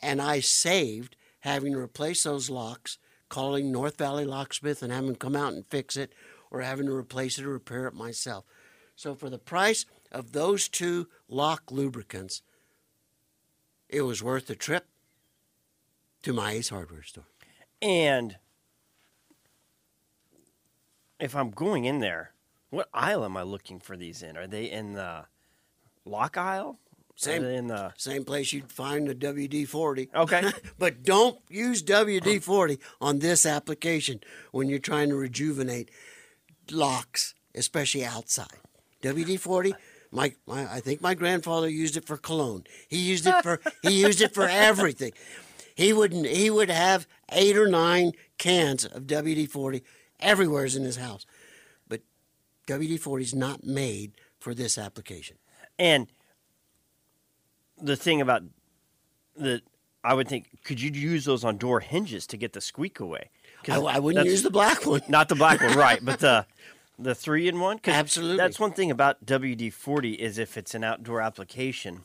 and 0.00 0.22
I 0.22 0.40
saved 0.40 1.16
having 1.40 1.72
to 1.72 1.78
replace 1.78 2.22
those 2.22 2.50
locks, 2.50 2.98
calling 3.28 3.72
North 3.72 3.98
Valley 3.98 4.24
Locksmith 4.24 4.82
and 4.82 4.92
having 4.92 5.08
them 5.08 5.16
come 5.16 5.34
out 5.34 5.54
and 5.54 5.66
fix 5.66 5.96
it, 5.96 6.12
or 6.50 6.60
having 6.60 6.86
to 6.86 6.94
replace 6.94 7.38
it 7.38 7.44
or 7.44 7.50
repair 7.50 7.86
it 7.86 7.94
myself. 7.94 8.44
So 8.94 9.14
for 9.14 9.30
the 9.30 9.38
price 9.38 9.86
of 10.12 10.32
those 10.32 10.68
two 10.68 11.08
lock 11.28 11.70
lubricants, 11.70 12.42
it 13.88 14.02
was 14.02 14.22
worth 14.22 14.46
the 14.46 14.54
trip 14.54 14.86
to 16.22 16.32
my 16.32 16.52
Ace 16.52 16.68
Hardware 16.68 17.02
store. 17.02 17.24
And 17.80 18.36
if 21.18 21.34
I'm 21.34 21.50
going 21.50 21.84
in 21.84 22.00
there, 22.00 22.31
what 22.72 22.88
aisle 22.94 23.24
am 23.24 23.36
I 23.36 23.42
looking 23.42 23.78
for 23.80 23.96
these 23.96 24.22
in? 24.22 24.36
Are 24.36 24.46
they 24.46 24.64
in 24.64 24.94
the 24.94 25.26
lock 26.04 26.36
aisle? 26.36 26.78
Same- 27.14 27.44
in 27.44 27.66
the 27.66 27.92
Same 27.98 28.24
place 28.24 28.52
you'd 28.52 28.72
find 28.72 29.06
the 29.06 29.14
WD 29.14 29.68
40. 29.68 30.08
Okay. 30.14 30.50
but 30.78 31.02
don't 31.02 31.38
use 31.48 31.82
WD 31.82 32.42
40 32.42 32.78
on 33.00 33.18
this 33.18 33.44
application 33.44 34.20
when 34.50 34.68
you're 34.68 34.78
trying 34.78 35.10
to 35.10 35.16
rejuvenate 35.16 35.90
locks, 36.70 37.34
especially 37.54 38.04
outside. 38.04 38.58
WD 39.02 39.38
40. 39.38 39.74
My, 40.10 40.32
my, 40.46 40.72
I 40.72 40.80
think 40.80 41.02
my 41.02 41.14
grandfather 41.14 41.68
used 41.68 41.96
it 41.98 42.06
for 42.06 42.16
cologne. 42.16 42.64
He 42.88 42.98
used 42.98 43.26
it 43.26 43.42
for 43.42 43.60
he 43.82 44.00
used 44.00 44.20
it 44.20 44.34
for 44.34 44.48
everything. 44.48 45.12
He 45.74 45.92
would 45.92 46.12
he 46.12 46.50
would 46.50 46.70
have 46.70 47.06
eight 47.30 47.56
or 47.56 47.66
nine 47.66 48.12
cans 48.36 48.84
of 48.84 49.04
WD 49.04 49.48
forty 49.48 49.82
everywhere's 50.20 50.76
in 50.76 50.84
his 50.84 50.96
house, 50.96 51.24
WD 52.78 53.00
forty 53.00 53.24
is 53.24 53.34
not 53.34 53.64
made 53.64 54.12
for 54.38 54.54
this 54.54 54.78
application. 54.78 55.36
And 55.78 56.06
the 57.80 57.96
thing 57.96 58.20
about 58.20 58.42
the, 59.36 59.62
I 60.04 60.14
would 60.14 60.28
think, 60.28 60.48
could 60.64 60.80
you 60.80 60.90
use 60.90 61.24
those 61.24 61.44
on 61.44 61.58
door 61.58 61.80
hinges 61.80 62.26
to 62.28 62.36
get 62.36 62.52
the 62.52 62.60
squeak 62.60 63.00
away? 63.00 63.30
I, 63.68 63.78
I 63.78 63.98
wouldn't 63.98 64.26
use 64.26 64.42
the 64.42 64.50
black 64.50 64.84
one. 64.86 65.02
not 65.08 65.28
the 65.28 65.34
black 65.34 65.60
one, 65.60 65.76
right? 65.76 66.04
But 66.04 66.20
the 66.20 66.46
the 66.98 67.14
three 67.14 67.48
in 67.48 67.60
one. 67.60 67.80
Absolutely. 67.84 68.36
That's 68.36 68.58
one 68.58 68.72
thing 68.72 68.90
about 68.90 69.24
WD 69.24 69.72
forty 69.72 70.14
is 70.14 70.38
if 70.38 70.56
it's 70.56 70.74
an 70.74 70.84
outdoor 70.84 71.20
application, 71.20 72.04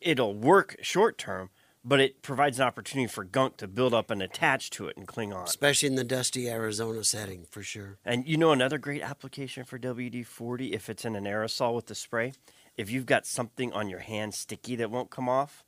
it'll 0.00 0.34
work 0.34 0.76
short 0.80 1.18
term, 1.18 1.50
but 1.84 2.00
it 2.00 2.22
provides 2.22 2.58
an 2.60 2.66
opportunity 2.66 3.06
for 3.06 3.24
gunk 3.24 3.56
to 3.58 3.66
build 3.68 3.94
up 3.94 4.10
and 4.10 4.20
attach 4.22 4.70
to 4.70 4.86
it 4.88 4.96
and 4.96 5.06
cling 5.06 5.32
on. 5.32 5.44
especially 5.44 5.86
in 5.88 5.94
the 5.94 6.04
dusty 6.04 6.48
Arizona 6.48 7.02
setting, 7.04 7.46
for 7.50 7.62
sure. 7.62 7.98
And 8.04 8.26
you 8.26 8.36
know 8.36 8.52
another 8.52 8.78
great 8.78 9.02
application 9.02 9.64
for 9.64 9.78
WD 9.78 10.26
forty 10.26 10.72
if 10.72 10.88
it's 10.90 11.04
in 11.04 11.16
an 11.16 11.24
aerosol 11.24 11.74
with 11.74 11.86
the 11.86 11.94
spray. 11.94 12.32
If 12.76 12.90
you've 12.90 13.06
got 13.06 13.26
something 13.26 13.72
on 13.72 13.88
your 13.88 14.00
hand 14.00 14.34
sticky 14.34 14.76
that 14.76 14.90
won't 14.90 15.10
come 15.10 15.28
off, 15.28 15.64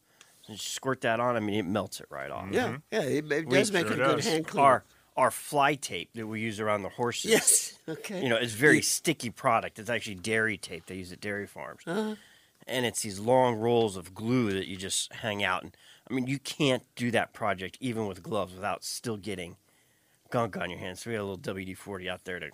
just 0.46 0.68
squirt 0.74 1.00
that 1.02 1.20
on. 1.20 1.36
I 1.36 1.40
mean, 1.40 1.54
it 1.56 1.64
melts 1.66 2.00
it 2.00 2.06
right 2.10 2.30
off. 2.30 2.46
Yeah, 2.50 2.76
yeah, 2.90 3.02
it, 3.02 3.30
it 3.32 3.46
We- 3.46 3.56
does 3.58 3.72
make 3.72 3.86
sure 3.86 3.94
a 3.94 3.96
good 3.96 4.16
does. 4.16 4.24
hand 4.26 4.46
cleaner. 4.46 4.66
Our 4.66 4.84
our 5.14 5.30
fly 5.30 5.74
tape 5.74 6.08
that 6.14 6.26
we 6.26 6.40
use 6.40 6.58
around 6.58 6.82
the 6.82 6.88
horses. 6.88 7.30
yes, 7.30 7.78
okay. 7.88 8.22
You 8.22 8.30
know, 8.30 8.36
it's 8.36 8.54
very 8.54 8.80
sticky 8.80 9.28
product. 9.30 9.78
It's 9.78 9.90
actually 9.90 10.14
dairy 10.14 10.56
tape 10.56 10.86
they 10.86 10.94
use 10.96 11.12
at 11.12 11.20
dairy 11.20 11.46
farms. 11.46 11.82
Uh-huh. 11.86 12.14
And 12.66 12.86
it's 12.86 13.02
these 13.02 13.18
long 13.18 13.56
rolls 13.56 13.96
of 13.98 14.14
glue 14.14 14.52
that 14.52 14.68
you 14.68 14.76
just 14.76 15.12
hang 15.14 15.42
out. 15.44 15.64
And 15.64 15.76
I 16.12 16.14
mean, 16.14 16.26
you 16.26 16.38
can't 16.38 16.82
do 16.94 17.10
that 17.12 17.32
project 17.32 17.78
even 17.80 18.06
with 18.06 18.22
gloves 18.22 18.52
without 18.54 18.84
still 18.84 19.16
getting 19.16 19.56
gunk 20.30 20.58
on 20.58 20.68
your 20.68 20.78
hands. 20.78 21.00
So 21.02 21.10
we 21.10 21.14
had 21.14 21.22
a 21.22 21.24
little 21.24 21.38
WD 21.54 21.74
40 21.76 22.10
out 22.10 22.24
there 22.24 22.38
to 22.38 22.50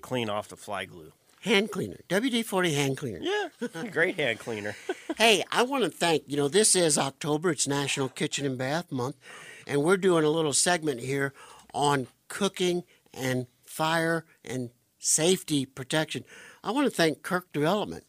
clean 0.00 0.30
off 0.30 0.48
the 0.48 0.56
fly 0.56 0.86
glue. 0.86 1.12
hand 1.42 1.70
cleaner, 1.70 2.00
WD 2.08 2.42
forty 2.46 2.72
hand 2.72 2.96
cleaner. 2.96 3.18
Yeah, 3.20 3.82
great 3.90 4.16
hand 4.16 4.38
cleaner. 4.38 4.74
Hey, 5.18 5.44
I 5.52 5.62
want 5.62 5.84
to 5.84 5.90
thank 5.90 6.24
you 6.26 6.36
know 6.36 6.48
this 6.48 6.74
is 6.74 6.98
October. 6.98 7.50
It's 7.50 7.68
National 7.68 8.08
Kitchen 8.08 8.44
and 8.46 8.58
Bath 8.58 8.90
Month, 8.90 9.14
and 9.64 9.84
we're 9.84 9.96
doing 9.98 10.24
a 10.24 10.28
little 10.30 10.52
segment 10.54 11.00
here 11.00 11.32
on 11.72 12.08
cooking 12.28 12.82
and 13.12 13.46
fire 13.64 14.24
and 14.44 14.70
safety 14.98 15.66
protection. 15.66 16.24
I 16.64 16.72
want 16.72 16.86
to 16.86 16.90
thank 16.90 17.22
Kirk 17.22 17.52
Development, 17.52 18.02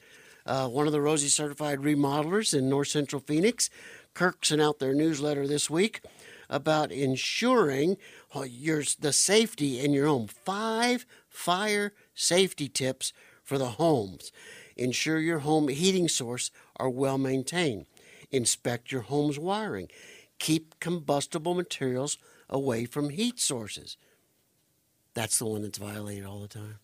uh, 0.48 0.68
one 0.68 0.88
of 0.88 0.94
the 0.94 1.02
Rosie 1.02 1.28
certified 1.28 1.80
remodelers 1.80 2.58
in 2.58 2.70
North 2.70 2.88
Central 2.88 3.22
Phoenix. 3.22 3.70
Kirk 4.16 4.44
sent 4.44 4.62
out 4.62 4.80
their 4.80 4.96
newsletter 4.96 5.46
this 5.46 5.70
week 5.70 6.02
about 6.50 6.92
ensuring 6.92 7.98
your 8.48 8.84
the 9.00 9.14
safety 9.14 9.80
in 9.80 9.94
your 9.94 10.08
home. 10.08 10.28
Five 10.28 11.06
fire 11.30 11.94
safety 12.16 12.68
tips 12.68 13.14
for 13.44 13.60
the 13.60 13.72
homes. 13.72 14.32
Ensure 14.76 15.20
your 15.20 15.40
home 15.40 15.68
heating 15.68 16.08
source 16.08 16.50
are 16.78 16.90
well 16.90 17.18
maintained. 17.18 17.86
Inspect 18.32 18.92
your 18.92 19.02
home's 19.02 19.38
wiring. 19.38 19.90
Keep 20.40 20.80
combustible 20.80 21.54
materials 21.54 22.18
away 22.50 22.86
from 22.86 23.10
heat 23.10 23.40
sources. 23.40 23.98
That's 25.14 25.40
the 25.40 25.46
one 25.46 25.62
that's 25.62 25.78
violated 25.78 26.26
all 26.26 26.40
the 26.40 26.48
time. 26.48 26.80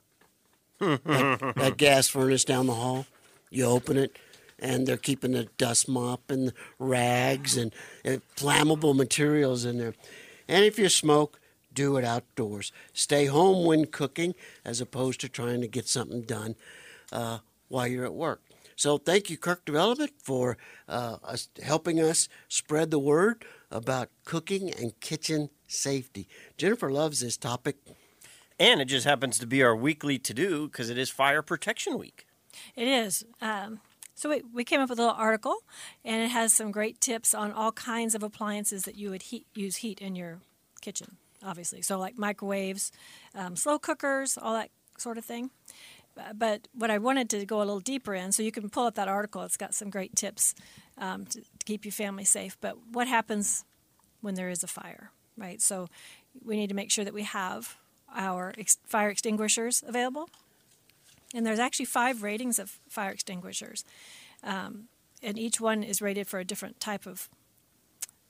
that, 0.80 1.54
that 1.56 1.78
gas 1.78 2.08
furnace 2.08 2.44
down 2.44 2.67
the 2.67 2.74
hall, 2.74 3.06
you 3.50 3.65
open 3.65 3.98
it, 3.98 4.17
and 4.62 4.88
they're 4.88 4.97
keeping 4.97 5.32
the 5.32 5.45
dust 5.58 5.89
mop 5.89 6.30
and 6.30 6.50
the 6.50 6.54
rags 6.80 7.58
and, 7.58 7.74
and 8.06 8.21
flammable 8.36 8.95
materials 8.95 9.65
in 9.65 9.78
there. 9.78 9.93
And 10.47 10.63
if 10.63 10.78
you 10.78 10.88
smoke, 10.89 11.39
do 11.74 11.97
it 11.97 12.06
outdoors. 12.06 12.71
Stay 12.93 13.26
home 13.26 13.65
when 13.65 13.86
cooking 13.86 14.36
as 14.63 14.82
opposed 14.82 15.19
to 15.21 15.30
trying 15.30 15.62
to 15.62 15.67
get 15.67 15.88
something 15.88 16.21
done 16.21 16.56
uh, 17.12 17.39
while 17.69 17.88
you're 17.88 18.06
at 18.06 18.13
work. 18.13 18.41
So 18.76 18.97
thank 18.97 19.30
you, 19.30 19.38
Kirk 19.38 19.63
Development, 19.65 20.12
for 20.24 20.58
uh, 20.88 21.17
us, 21.24 21.50
helping 21.63 22.00
us 22.00 22.28
spread 22.47 22.91
the 22.91 23.00
word 23.00 23.45
about 23.69 24.10
cooking 24.26 24.71
and 24.71 25.00
kitchen 25.00 25.50
safety. 25.67 26.28
Jennifer 26.58 26.91
loves 26.91 27.19
this 27.19 27.38
topic. 27.38 27.78
And 28.60 28.80
it 28.80 28.86
just 28.86 29.06
happens 29.06 29.39
to 29.39 29.47
be 29.47 29.63
our 29.63 29.76
weekly 29.76 30.19
to 30.19 30.34
do 30.36 30.67
because 30.67 30.89
it 30.89 30.97
is 30.97 31.10
Fire 31.10 31.41
Protection 31.41 31.97
Week. 31.97 32.28
It 32.76 32.88
is. 32.88 33.24
Um, 33.41 33.80
so 34.21 34.29
we, 34.29 34.43
we 34.53 34.63
came 34.63 34.79
up 34.79 34.88
with 34.88 34.99
a 34.99 35.01
little 35.01 35.17
article, 35.17 35.63
and 36.05 36.21
it 36.21 36.29
has 36.29 36.53
some 36.53 36.71
great 36.71 37.01
tips 37.01 37.34
on 37.34 37.51
all 37.51 37.71
kinds 37.71 38.13
of 38.13 38.21
appliances 38.21 38.84
that 38.84 38.95
you 38.95 39.10
would 39.10 39.23
heat, 39.23 39.47
use 39.55 39.77
heat 39.77 39.99
in 39.99 40.15
your 40.15 40.41
kitchen, 40.79 41.17
obviously. 41.43 41.81
So 41.81 41.97
like 41.97 42.19
microwaves, 42.19 42.91
um, 43.34 43.55
slow 43.55 43.79
cookers, 43.79 44.38
all 44.38 44.53
that 44.53 44.69
sort 44.99 45.17
of 45.17 45.25
thing. 45.25 45.49
Uh, 46.15 46.34
But 46.34 46.67
what 46.71 46.91
I 46.91 46.99
wanted 46.99 47.31
to 47.31 47.47
go 47.47 47.57
a 47.57 47.65
little 47.65 47.79
deeper 47.79 48.13
in, 48.13 48.31
so 48.31 48.43
you 48.43 48.51
can 48.51 48.69
pull 48.69 48.86
up 48.86 48.93
that 48.93 49.07
article. 49.07 49.41
It's 49.41 49.57
got 49.57 49.73
some 49.73 49.89
great 49.89 50.15
tips 50.15 50.53
um, 50.99 51.25
to, 51.25 51.41
to 51.41 51.65
keep 51.65 51.84
your 51.84 51.91
family 51.91 52.25
safe. 52.25 52.57
But 52.62 52.75
what 52.91 53.07
happens 53.07 53.65
when 54.21 54.36
there 54.36 54.49
is 54.49 54.63
a 54.63 54.67
fire, 54.67 55.10
right? 55.36 55.60
So 55.60 55.88
we 56.45 56.57
need 56.57 56.69
to 56.69 56.75
make 56.75 56.91
sure 56.91 57.05
that 57.05 57.13
we 57.15 57.23
have 57.23 57.75
our 58.15 58.53
ex- 58.55 58.77
fire 58.86 59.10
extinguishers 59.10 59.84
available. 59.88 60.29
And 61.34 61.46
there's 61.46 61.60
actually 61.60 61.86
five 61.86 62.24
ratings 62.24 62.60
of 62.60 62.80
fire 62.89 63.12
extinguishers, 63.12 63.86
um, 64.44 64.89
and 65.24 65.38
each 65.39 65.62
one 65.62 65.84
is 65.84 66.02
rated 66.02 66.28
for 66.28 66.39
a 66.39 66.44
different 66.46 66.80
type 66.80 67.06
of 67.06 67.30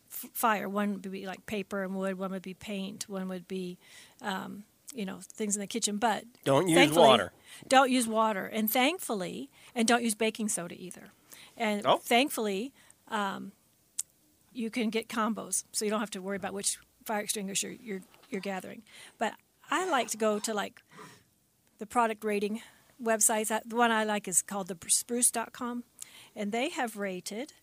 f- 0.09 0.29
fire. 0.33 0.69
One 0.69 0.93
would 0.93 1.11
be 1.11 1.25
like 1.25 1.45
paper 1.45 1.83
and 1.83 1.95
wood. 1.95 2.17
One 2.19 2.31
would 2.31 2.41
be 2.43 2.53
paint. 2.53 3.09
One 3.09 3.27
would 3.29 3.47
be, 3.47 3.77
um, 4.21 4.63
you 4.93 5.05
know, 5.05 5.19
things 5.21 5.55
in 5.55 5.61
the 5.61 5.67
kitchen. 5.67 5.97
But 5.97 6.25
Don't 6.43 6.67
use 6.67 6.91
water. 6.91 7.31
Don't 7.67 7.89
use 7.89 8.07
water, 8.07 8.45
and 8.45 8.69
thankfully, 8.69 9.49
and 9.73 9.87
don't 9.87 10.03
use 10.03 10.15
baking 10.15 10.49
soda 10.49 10.75
either. 10.77 11.11
And 11.57 11.85
Oh. 11.85 11.97
thankfully, 11.97 12.71
um, 13.07 13.51
you 14.53 14.69
can 14.69 14.89
get 14.89 15.07
combos, 15.07 15.63
so 15.71 15.85
you 15.85 15.91
don't 15.91 15.99
have 16.01 16.11
to 16.11 16.21
worry 16.21 16.35
about 16.35 16.53
which 16.53 16.77
fire 17.05 17.21
extinguisher 17.21 17.71
you're 17.71 18.01
you're 18.29 18.41
gathering. 18.41 18.83
But 19.17 19.33
I 19.71 19.89
like 19.89 20.09
to 20.09 20.17
go 20.17 20.39
to 20.39 20.53
like 20.53 20.81
the 21.79 21.85
product 21.85 22.23
rating 22.23 22.61
websites. 23.03 23.51
Uh, 23.51 23.61
The 23.65 23.75
one 23.75 23.91
I 23.91 24.03
like 24.03 24.27
is 24.27 24.41
called 24.41 24.67
the 24.67 24.75
spruce.com, 24.75 25.83
and 26.35 26.51
they 26.51 26.69
have 26.69 26.97
rated 26.97 27.53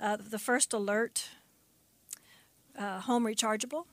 uh, 0.00 0.16
the 0.16 0.38
first 0.38 0.72
alert 0.72 1.28
uh, 2.78 3.00
home 3.00 3.24
rechargeable 3.24 3.84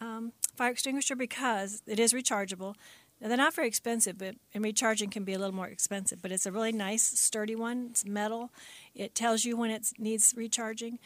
um, 0.00 0.32
fire 0.56 0.70
extinguisher 0.70 1.16
because 1.16 1.82
it 1.86 1.98
is 1.98 2.12
rechargeable. 2.12 2.74
Now, 3.20 3.28
they're 3.28 3.36
not 3.36 3.54
very 3.54 3.68
expensive, 3.68 4.18
but 4.18 4.36
and 4.52 4.62
recharging 4.62 5.08
can 5.08 5.24
be 5.24 5.32
a 5.32 5.38
little 5.38 5.54
more 5.54 5.68
expensive. 5.68 6.20
But 6.20 6.32
it's 6.32 6.46
a 6.46 6.52
really 6.52 6.72
nice, 6.72 7.02
sturdy 7.02 7.54
one. 7.54 7.88
It's 7.90 8.04
metal. 8.04 8.50
It 8.94 9.14
tells 9.14 9.44
you 9.44 9.56
when 9.56 9.70
it 9.70 9.88
needs 9.98 10.34
recharging, 10.36 10.98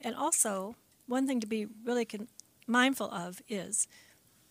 and 0.00 0.14
also 0.14 0.76
one 1.06 1.26
thing 1.26 1.40
to 1.40 1.46
be 1.46 1.66
really 1.84 2.04
con- 2.04 2.28
mindful 2.66 3.10
of 3.10 3.40
is, 3.48 3.88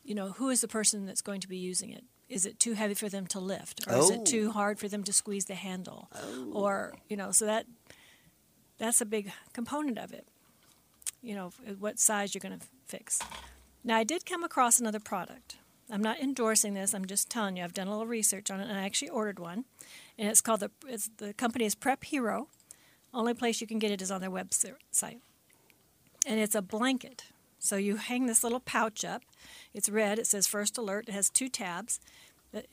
you 0.04 0.16
know, 0.16 0.30
who 0.32 0.50
is 0.50 0.62
the 0.62 0.68
person 0.68 1.06
that's 1.06 1.22
going 1.22 1.42
to 1.42 1.48
be 1.48 1.58
using 1.58 1.92
it. 1.92 2.04
Is 2.30 2.46
it 2.46 2.60
too 2.60 2.74
heavy 2.74 2.94
for 2.94 3.10
them 3.10 3.28
to 3.28 3.40
lift, 3.40 3.86
or 3.88 3.96
is 3.98 4.10
Oh. 4.10 4.14
it 4.14 4.26
too 4.26 4.52
hard 4.52 4.80
for 4.80 4.88
them 4.88 5.04
to 5.04 5.14
squeeze 5.14 5.46
the 5.46 5.56
handle, 5.56 6.10
oh. 6.16 6.52
or 6.54 6.96
you 7.08 7.18
know, 7.18 7.32
so 7.32 7.46
that 7.46 7.66
that's 8.78 9.02
a 9.02 9.06
big 9.06 9.32
component 9.54 9.98
of 9.98 10.14
it. 10.14 10.28
You 11.22 11.36
know, 11.36 11.52
uh, 11.68 11.74
what 11.74 12.00
size 12.00 12.34
you're 12.34 12.42
going 12.42 12.60
to 12.60 12.66
fix. 12.86 13.20
Now, 13.84 13.98
I 13.98 14.04
did 14.04 14.26
come 14.26 14.44
across 14.44 14.80
another 14.80 15.00
product. 15.00 15.58
I'm 15.90 16.02
not 16.02 16.20
endorsing 16.20 16.74
this. 16.74 16.94
I'm 16.94 17.06
just 17.06 17.30
telling 17.30 17.58
you. 17.58 17.64
I've 17.64 17.74
done 17.74 17.88
a 17.88 17.92
little 17.92 18.08
research 18.08 18.50
on 18.50 18.60
it, 18.60 18.70
and 18.70 18.78
I 18.78 18.86
actually 18.86 19.10
ordered 19.10 19.40
one. 19.40 19.66
And 20.18 20.30
it's 20.30 20.42
called 20.42 20.62
the 20.62 20.72
it's, 20.88 21.10
the 21.18 21.34
company 21.34 21.66
is 21.66 21.76
Prep 21.76 22.04
Hero. 22.06 22.48
Only 23.14 23.34
place 23.34 23.62
you 23.62 23.68
can 23.68 23.80
get 23.80 23.92
it 23.92 24.02
is 24.02 24.10
on 24.10 24.22
their 24.22 24.32
website. 24.32 25.20
And 26.26 26.40
it's 26.40 26.56
a 26.56 26.62
blanket. 26.62 27.26
So 27.64 27.78
you 27.78 27.96
hang 27.96 28.26
this 28.26 28.44
little 28.44 28.60
pouch 28.60 29.06
up. 29.06 29.24
It's 29.74 29.88
red. 29.88 30.20
It 30.20 30.28
says 30.28 30.48
First 30.48 30.78
Alert. 30.78 31.08
It 31.08 31.14
has 31.14 31.30
two 31.30 31.48
tabs, 31.48 32.02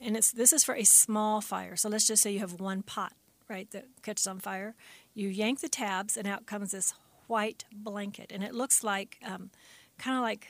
and 0.01 0.17
it's 0.17 0.33
this 0.33 0.51
is 0.51 0.65
for 0.65 0.75
a 0.75 0.83
small 0.83 1.39
fire. 1.39 1.77
So 1.77 1.87
let's 1.87 2.05
just 2.05 2.21
say 2.21 2.33
you 2.33 2.39
have 2.39 2.59
one 2.59 2.83
pot, 2.83 3.13
right, 3.49 3.71
that 3.71 3.85
catches 4.03 4.27
on 4.27 4.39
fire. 4.39 4.75
You 5.13 5.29
yank 5.29 5.61
the 5.61 5.69
tabs, 5.69 6.17
and 6.17 6.27
out 6.27 6.45
comes 6.45 6.71
this 6.71 6.93
white 7.27 7.63
blanket, 7.71 8.33
and 8.33 8.43
it 8.43 8.53
looks 8.53 8.83
like 8.83 9.17
um, 9.25 9.49
kind 9.97 10.17
of 10.17 10.23
like 10.23 10.49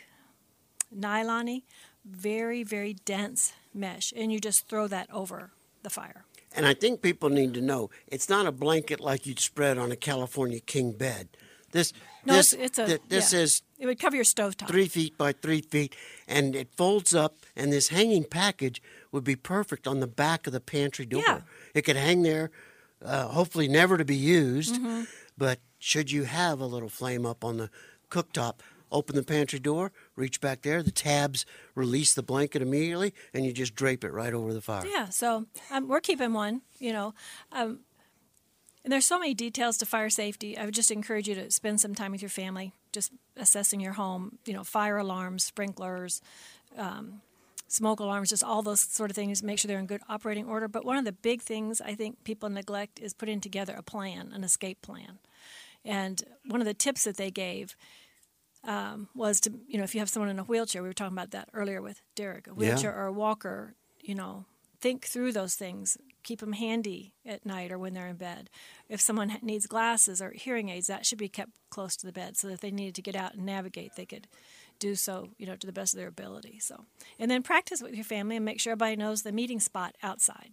nylon 0.92 1.62
very, 2.04 2.64
very 2.64 2.94
dense 2.94 3.54
mesh, 3.76 4.12
and 4.16 4.34
you 4.34 4.40
just 4.40 4.68
throw 4.68 4.88
that 4.88 5.08
over 5.14 5.52
the 5.84 5.92
fire. 5.92 6.26
And 6.52 6.66
I 6.66 6.74
think 6.74 7.04
people 7.04 7.30
need 7.30 7.54
to 7.54 7.62
know 7.62 7.92
it's 8.08 8.28
not 8.28 8.48
a 8.48 8.52
blanket 8.52 9.00
like 9.00 9.28
you'd 9.28 9.40
spread 9.40 9.78
on 9.78 9.92
a 9.92 9.96
California 9.96 10.60
king 10.60 10.94
bed. 10.94 11.30
This, 11.72 11.94
No, 12.26 12.34
this, 12.36 12.54
it's, 12.54 12.78
a. 12.80 12.86
th- 12.86 13.02
this 13.08 13.34
yeah. 13.34 13.40
is 13.40 13.62
It 13.80 13.86
would 13.86 14.00
cover 14.00 14.16
your 14.16 14.26
stovetop. 14.26 14.68
three 14.68 14.88
feet 14.88 15.18
by 15.18 15.32
three 15.32 15.62
feet, 15.62 15.96
and 16.28 16.56
it 16.56 16.70
folds 16.76 17.14
up. 17.16 17.38
And 17.56 17.72
this 17.72 17.90
hanging 17.90 18.24
package 18.26 18.82
would 19.12 19.24
be 19.24 19.36
perfect 19.36 19.88
on 19.88 20.00
the 20.00 20.08
back 20.08 20.48
of 20.48 20.54
the 20.54 20.60
pantry 20.62 21.06
door. 21.06 21.24
Yeah. 21.26 21.42
It 21.74 21.82
could 21.84 21.96
hang 21.98 22.22
there, 22.24 22.52
uh, 23.04 23.28
hopefully 23.28 23.68
never 23.68 23.98
to 23.98 24.06
be 24.06 24.16
used. 24.16 24.76
Mm-hmm. 24.76 25.04
But 25.38 25.60
should 25.80 26.12
you 26.12 26.24
have 26.24 26.60
a 26.60 26.66
little 26.66 26.90
flame 26.90 27.26
up 27.26 27.44
on 27.44 27.58
the 27.58 27.70
cooktop, 28.10 28.56
open 28.92 29.16
the 29.16 29.24
pantry 29.24 29.58
door, 29.60 29.92
reach 30.16 30.42
back 30.42 30.62
there, 30.64 30.84
the 30.84 30.92
tabs 30.92 31.46
release 31.76 32.14
the 32.14 32.22
blanket 32.22 32.62
immediately, 32.62 33.14
and 33.34 33.46
you 33.46 33.54
just 33.54 33.74
drape 33.74 34.04
it 34.04 34.12
right 34.12 34.34
over 34.34 34.54
the 34.54 34.62
fire. 34.62 34.86
Yeah, 34.86 35.10
so 35.10 35.46
um, 35.72 35.88
we're 35.88 36.02
keeping 36.02 36.34
one, 36.34 36.62
you 36.78 36.92
know. 36.94 37.14
Um, 37.54 37.80
and 38.84 38.92
there's 38.92 39.06
so 39.06 39.20
many 39.20 39.34
details 39.34 39.78
to 39.78 39.86
fire 39.86 40.10
safety. 40.10 40.58
I 40.58 40.66
would 40.66 40.74
just 40.74 40.92
encourage 40.92 41.28
you 41.28 41.36
to 41.36 41.52
spend 41.52 41.80
some 41.80 41.94
time 41.94 42.12
with 42.12 42.22
your 42.22 42.30
family, 42.30 42.74
just 42.92 43.12
assessing 43.38 43.80
your 43.80 43.94
home, 43.94 44.40
you 44.46 44.54
know, 44.54 44.64
fire 44.64 44.98
alarms, 44.98 45.44
sprinklers, 45.44 46.22
um, 46.78 47.22
smoke 47.68 48.00
alarms, 48.00 48.30
just 48.30 48.44
all 48.44 48.62
those 48.62 48.82
sort 48.82 49.10
of 49.10 49.16
things. 49.16 49.44
Make 49.44 49.60
sure 49.60 49.70
they're 49.70 49.80
in 49.80 49.86
good 49.86 50.02
operating 50.10 50.46
order. 50.46 50.68
But 50.68 50.84
one 50.84 50.98
of 50.98 51.06
the 51.06 51.12
big 51.12 51.42
things 51.42 51.80
I 51.80 51.96
think 51.96 52.24
people 52.24 52.50
neglect 52.50 53.00
is 53.00 53.14
putting 53.14 53.40
together 53.40 53.76
a 53.78 53.84
plan, 53.84 54.32
an 54.34 54.44
escape 54.44 54.82
plan. 54.82 55.20
And 55.86 56.24
one 56.46 56.62
of 56.62 56.68
the 56.68 56.74
tips 56.74 57.04
that 57.06 57.18
they 57.18 57.32
gave 57.32 57.76
um, 58.64 59.10
was 59.16 59.40
to, 59.42 59.54
you 59.68 59.78
know, 59.78 59.84
if 59.84 59.96
you 59.96 60.00
have 60.00 60.10
someone 60.10 60.30
in 60.30 60.38
a 60.40 60.44
wheelchair, 60.44 60.84
we 60.84 60.90
were 60.90 60.94
talking 60.94 61.18
about 61.18 61.32
that 61.32 61.50
earlier 61.54 61.82
with 61.82 62.02
Derek, 62.16 62.48
a 62.48 62.54
wheelchair 62.54 62.96
or 62.96 63.06
a 63.06 63.14
walker, 63.14 63.76
you 64.00 64.16
know, 64.16 64.46
think 64.82 65.06
through 65.06 65.32
those 65.32 65.56
things. 65.56 65.98
Keep 66.24 66.40
them 66.40 66.54
handy 66.54 67.14
at 67.26 67.46
night 67.46 67.72
or 67.72 67.80
when 67.80 67.94
they're 67.94 68.08
in 68.08 68.16
bed. 68.16 68.50
If 68.90 69.02
someone 69.02 69.38
needs 69.42 69.66
glasses 69.68 70.22
or 70.22 70.32
hearing 70.32 70.70
aids, 70.70 70.88
that 70.88 71.06
should 71.06 71.18
be 71.18 71.30
kept 71.30 71.52
close 71.70 71.96
to 71.98 72.06
the 72.06 72.12
bed 72.12 72.38
so 72.38 72.48
that 72.48 72.56
if 72.56 72.62
they 72.62 72.72
needed 72.72 72.96
to 72.96 73.02
get 73.02 73.16
out 73.16 73.34
and 73.36 73.46
navigate, 73.46 73.96
they 73.96 74.06
could 74.06 74.28
do 74.80 74.96
so, 74.96 75.30
you 75.38 75.46
know, 75.46 75.56
to 75.56 75.68
the 75.68 75.74
best 75.74 75.94
of 75.94 76.00
their 76.00 76.08
ability. 76.08 76.60
So, 76.60 76.86
and 77.20 77.30
then 77.30 77.44
practice 77.44 77.82
with 77.82 77.94
your 77.94 78.04
family 78.04 78.36
and 78.36 78.46
make 78.46 78.60
sure 78.60 78.72
everybody 78.72 78.96
knows 78.96 79.22
the 79.22 79.32
meeting 79.32 79.60
spot 79.60 79.96
outside. 80.04 80.52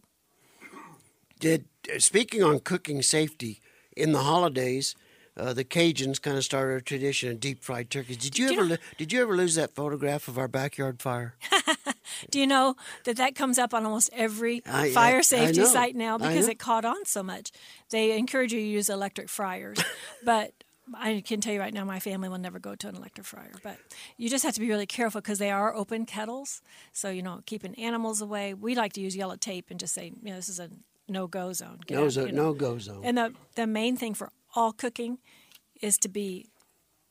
Did 1.40 1.66
speaking 1.98 2.42
on 2.42 2.60
cooking 2.60 3.00
safety 3.02 3.60
in 3.96 4.12
the 4.12 4.20
holidays, 4.22 4.94
uh, 5.36 5.52
the 5.52 5.64
Cajuns 5.64 6.20
kind 6.20 6.36
of 6.36 6.44
started 6.44 6.76
a 6.76 6.80
tradition 6.80 7.30
of 7.30 7.40
deep 7.40 7.62
fried 7.62 7.90
turkeys. 7.90 8.16
Did 8.16 8.38
you 8.38 8.46
you 8.46 8.52
ever 8.52 8.68
know- 8.70 8.76
did 8.96 9.12
you 9.12 9.22
ever 9.22 9.36
lose 9.36 9.54
that 9.54 9.74
photograph 9.74 10.28
of 10.28 10.36
our 10.36 10.48
backyard 10.48 11.00
fire? 11.00 11.36
Do 12.30 12.38
you 12.40 12.46
know 12.46 12.74
that 13.04 13.16
that 13.16 13.34
comes 13.34 13.58
up 13.58 13.72
on 13.74 13.84
almost 13.84 14.10
every 14.12 14.62
I- 14.66 14.86
I- 14.86 14.92
fire 14.92 15.18
I 15.18 15.22
safety 15.22 15.64
site 15.64 15.96
now 15.96 16.18
because 16.18 16.48
it 16.48 16.58
caught 16.58 16.84
on 16.84 17.04
so 17.04 17.22
much? 17.22 17.52
They 17.90 18.16
encourage 18.16 18.52
you 18.52 18.60
to 18.60 18.66
use 18.66 18.88
electric 18.90 19.28
fryers, 19.28 19.78
but 20.24 20.52
I 20.94 21.22
can 21.26 21.40
tell 21.42 21.52
you 21.52 21.60
right 21.60 21.74
now, 21.74 21.84
my 21.84 22.00
family 22.00 22.30
will 22.30 22.38
never 22.38 22.58
go 22.58 22.74
to 22.74 22.88
an 22.88 22.96
electric 22.96 23.26
fryer. 23.26 23.52
But 23.62 23.76
you 24.16 24.30
just 24.30 24.42
have 24.44 24.54
to 24.54 24.60
be 24.60 24.68
really 24.68 24.86
careful 24.86 25.20
because 25.20 25.38
they 25.38 25.50
are 25.50 25.74
open 25.74 26.06
kettles, 26.06 26.62
so 26.92 27.10
you 27.10 27.22
know 27.22 27.42
keeping 27.44 27.74
animals 27.74 28.22
away. 28.22 28.54
We 28.54 28.74
like 28.74 28.94
to 28.94 29.00
use 29.02 29.14
yellow 29.14 29.36
tape 29.36 29.66
and 29.70 29.78
just 29.78 29.92
say, 29.94 30.12
you 30.22 30.30
know, 30.30 30.36
this 30.36 30.48
is 30.48 30.58
a 30.58 30.70
no-go 31.06 31.52
zone. 31.52 31.80
Get 31.86 31.96
No 31.96 32.04
out, 32.06 32.10
zo- 32.12 32.26
you 32.26 32.32
know. 32.32 32.44
no-go 32.52 32.78
zone. 32.78 33.02
And 33.04 33.18
the 33.18 33.34
the 33.54 33.66
main 33.66 33.96
thing 33.96 34.14
for 34.14 34.30
all 34.56 34.72
cooking 34.72 35.18
is 35.82 35.98
to 35.98 36.08
be 36.08 36.48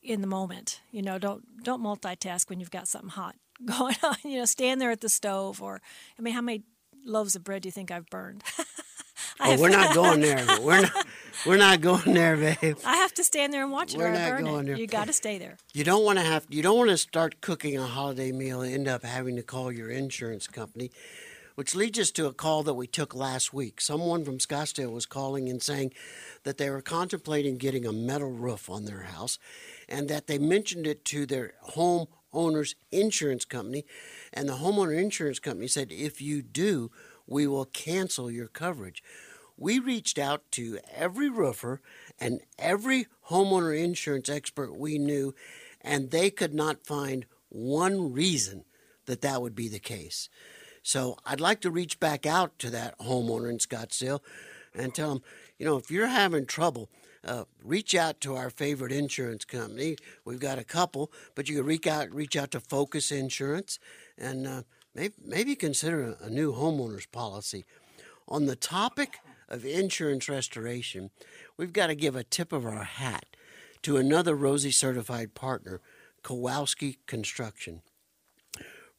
in 0.02 0.22
the 0.22 0.28
moment. 0.28 0.82
You 0.92 1.02
know, 1.04 1.20
don't 1.20 1.64
don't 1.64 1.82
multitask 1.84 2.50
when 2.50 2.60
you've 2.60 2.72
got 2.72 2.88
something 2.88 3.10
hot 3.12 3.36
going 3.66 3.96
on. 4.04 4.16
You 4.24 4.40
know, 4.40 4.46
stand 4.46 4.80
there 4.82 4.92
at 4.92 5.02
the 5.02 5.10
stove 5.10 5.62
or 5.62 5.82
I 6.18 6.22
mean, 6.22 6.34
how 6.34 6.42
many 6.42 6.64
loaves 7.06 7.36
of 7.36 7.44
bread 7.44 7.62
do 7.64 7.68
you 7.68 7.72
think 7.74 7.92
I've 7.92 8.10
burned? 8.10 8.44
Oh, 9.40 9.60
we're 9.60 9.70
not 9.70 9.94
going 9.96 10.22
there. 10.22 10.44
We're 10.62 10.82
not. 10.82 11.08
We're 11.46 11.58
not 11.58 11.82
going 11.82 12.14
there, 12.14 12.36
babe. 12.38 12.78
I 12.86 12.98
have 12.98 13.14
to 13.16 13.24
stand 13.24 13.54
there 13.54 13.64
and 13.64 13.72
watch 13.72 13.94
it 13.94 13.98
We're 13.98 14.08
or 14.10 14.12
not 14.12 14.30
burn 14.30 14.44
going 14.46 14.66
it. 14.66 14.68
there. 14.70 14.78
You 14.78 14.88
got 14.88 15.08
to 15.08 15.14
stay 15.14 15.38
there. 15.38 15.58
You 15.74 15.84
don't 15.84 16.04
want 16.04 16.18
to 16.20 16.26
have. 16.26 16.46
You 16.50 16.64
don't 16.64 16.78
want 16.78 16.90
to 16.90 16.98
start 16.98 17.40
cooking 17.42 17.78
a 17.78 17.86
holiday 17.86 18.32
meal 18.32 18.62
and 18.62 18.74
end 18.74 18.88
up 18.88 19.04
having 19.04 19.36
to 19.36 19.44
call 19.44 19.72
your 19.72 19.90
insurance 19.92 20.48
company, 20.48 20.92
which 21.56 21.76
leads 21.76 22.00
us 22.00 22.10
to 22.12 22.26
a 22.26 22.34
call 22.34 22.64
that 22.64 22.74
we 22.74 22.88
took 22.88 23.14
last 23.14 23.54
week. 23.54 23.80
Someone 23.80 24.26
from 24.26 24.40
Scottsdale 24.40 24.92
was 24.92 25.06
calling 25.06 25.50
and 25.50 25.62
saying 25.62 25.94
that 26.44 26.58
they 26.58 26.70
were 26.72 26.82
contemplating 26.82 27.58
getting 27.58 27.86
a 27.86 27.94
metal 27.94 28.32
roof 28.32 28.70
on 28.72 28.86
their 28.86 29.04
house, 29.04 29.38
and 29.88 30.10
that 30.10 30.26
they 30.28 30.40
mentioned 30.40 30.88
it 30.88 31.06
to 31.06 31.26
their 31.28 31.54
homeowner's 32.38 32.76
insurance 32.92 33.46
company, 33.46 33.86
and 34.32 34.48
the 34.48 34.54
homeowner 34.54 34.98
insurance 34.98 35.40
company 35.40 35.68
said, 35.68 35.92
"If 35.92 36.22
you 36.22 36.42
do, 36.42 36.92
we 37.26 37.48
will 37.48 37.66
cancel 37.66 38.30
your 38.30 38.48
coverage." 38.48 39.04
We 39.58 39.80
reached 39.80 40.20
out 40.20 40.44
to 40.52 40.80
every 40.94 41.30
roofer 41.30 41.82
and 42.20 42.42
every 42.60 43.08
homeowner 43.30 43.78
insurance 43.78 44.30
expert 44.30 44.78
we 44.78 45.00
knew, 45.00 45.34
and 45.82 46.12
they 46.12 46.30
could 46.30 46.54
not 46.54 46.86
find 46.86 47.26
one 47.50 48.14
reason 48.14 48.66
that 49.06 49.22
that 49.22 49.42
would 49.42 49.56
be 49.56 49.68
the 49.68 49.80
case. 49.80 50.30
So 50.84 51.18
I'd 51.26 51.42
like 51.42 51.60
to 51.62 51.72
reach 51.72 52.00
back 52.00 52.26
out 52.26 52.60
to 52.60 52.70
that 52.70 53.00
homeowner 53.00 53.50
in 53.50 53.58
Scottsdale 53.58 54.22
and 54.76 54.94
tell 54.94 55.10
them, 55.10 55.24
you 55.58 55.66
know, 55.66 55.78
if 55.78 55.90
you're 55.90 56.08
having 56.08 56.46
trouble, 56.46 56.90
uh, 57.28 57.44
reach 57.64 57.94
out 57.94 58.22
to 58.22 58.36
our 58.36 58.50
favorite 58.50 58.92
insurance 58.92 59.46
company. 59.46 59.98
We've 60.26 60.40
got 60.40 60.60
a 60.60 60.64
couple, 60.64 61.12
but 61.36 61.50
you 61.50 61.58
can 61.58 61.66
reach 61.66 61.86
out, 61.88 62.14
reach 62.14 62.36
out 62.36 62.52
to 62.52 62.60
Focus 62.60 63.12
Insurance, 63.12 63.80
and 64.18 64.48
uh, 64.48 64.62
maybe, 64.96 65.14
maybe 65.24 65.56
consider 65.56 66.16
a, 66.22 66.26
a 66.26 66.30
new 66.30 66.54
homeowner's 66.54 67.06
policy. 67.06 67.66
On 68.28 68.46
the 68.46 68.56
topic 68.56 69.20
of 69.50 69.66
insurance 69.66 70.28
restoration, 70.28 71.12
we've 71.58 71.74
got 71.74 71.88
to 71.88 71.96
give 71.96 72.16
a 72.16 72.24
tip 72.24 72.52
of 72.52 72.66
our 72.66 72.84
hat 72.84 73.26
to 73.84 73.98
another 73.98 74.36
Rosie 74.36 74.72
certified 74.72 75.34
partner, 75.34 75.82
Kowalski 76.24 76.98
Construction. 77.06 77.82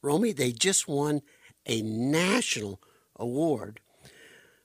Romy, 0.01 0.31
they 0.31 0.51
just 0.51 0.87
won 0.87 1.21
a 1.65 1.81
national 1.81 2.81
award 3.17 3.81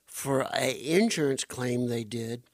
for 0.07 0.43
an 0.55 0.77
insurance 0.77 1.45
claim 1.45 1.89
they 1.89 2.05
did 2.05 2.45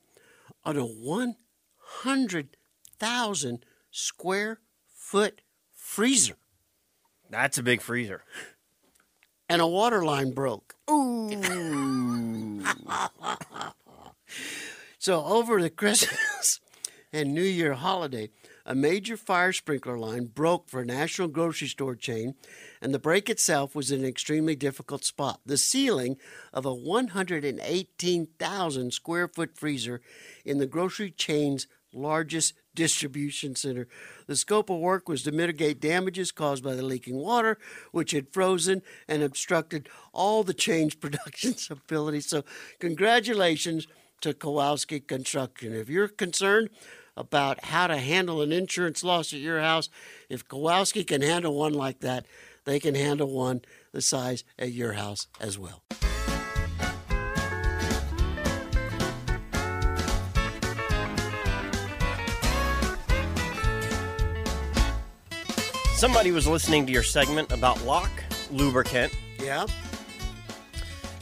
on 0.65 0.77
a 0.77 0.85
100,000 0.85 3.65
square 3.91 4.61
foot 4.95 5.41
freezer, 5.73 6.37
That's 7.29 7.59
a 7.59 7.63
big 7.63 7.81
freezer. 7.81 8.23
and 9.49 9.61
a 9.63 9.67
water 9.67 10.05
line 10.05 10.31
broke. 10.33 10.75
Ooh. 10.91 12.63
So 14.99 15.25
over 15.25 15.61
the 15.63 15.71
Christmas 15.71 16.61
and 17.11 17.35
New 17.35 17.41
Year 17.43 17.73
holiday, 17.73 18.29
a 18.65 18.75
major 18.75 19.17
fire 19.17 19.53
sprinkler 19.53 19.97
line 19.99 20.27
broke 20.27 20.69
for 20.69 20.81
a 20.81 20.87
national 20.87 21.29
grocery 21.29 21.69
store 21.69 21.95
chain, 21.95 22.35
and 22.81 22.93
the 22.95 22.99
break 22.99 23.31
itself 23.31 23.75
was 23.75 23.91
in 23.91 24.01
an 24.01 24.07
extremely 24.07 24.57
difficult 24.57 25.05
spot. 25.05 25.41
The 25.45 25.57
ceiling 25.57 26.17
of 26.53 26.67
a 26.67 26.75
118,000 26.75 28.93
square 28.93 29.29
foot 29.29 29.57
freezer 29.57 30.01
in 30.45 30.59
the 30.59 30.67
grocery 30.67 31.11
chain's 31.11 31.67
largest 31.93 32.55
distribution 32.75 33.55
center. 33.57 33.89
The 34.27 34.37
scope 34.37 34.71
of 34.71 34.79
work 34.79 35.09
was 35.09 35.25
to 35.25 35.33
mitigate 35.33 35.81
damages 35.81 36.31
caused 36.31 36.63
by 36.63 36.75
the 36.75 36.85
leaking 36.85 37.17
water, 37.17 37.59
which 37.91 38.13
had 38.13 38.33
frozen 38.33 38.83
and 39.09 39.23
obstructed 39.23 39.89
all 40.13 40.45
the 40.45 40.55
chain's 40.55 40.95
production 41.01 41.55
ability. 41.71 42.21
So, 42.21 42.45
congratulations 42.79 43.89
to 44.21 44.35
Kowalski 44.35 45.01
Construction. 45.01 45.75
If 45.75 45.89
you're 45.89 46.09
concerned 46.09 46.71
about 47.21 47.67
how 47.67 47.87
to 47.87 47.99
handle 47.99 48.43
an 48.43 48.53
insurance 48.53 49.05
loss 49.05 49.33
at 49.33 49.41
your 49.41 49.61
house, 49.61 49.89
if 50.29 50.47
Kowalski 50.49 51.05
can 51.05 51.23
handle 51.23 51.55
one 51.55 51.75
like 51.75 52.01
that, 52.01 52.27
they 52.65 52.81
can 52.81 52.95
handle 52.95 53.31
one 53.31 53.63
the 53.93 54.01
size 54.01 54.45
at 54.59 54.73
your 54.73 54.95
house 54.95 55.27
as 55.41 55.59
well. 55.59 55.83
Somebody 65.97 66.33
was 66.33 66.47
listening 66.47 66.87
to 66.87 66.93
your 66.93 67.03
segment 67.03 67.53
about 67.53 67.85
lock 67.85 68.11
lubricant, 68.51 69.13
Yeah. 69.39 69.67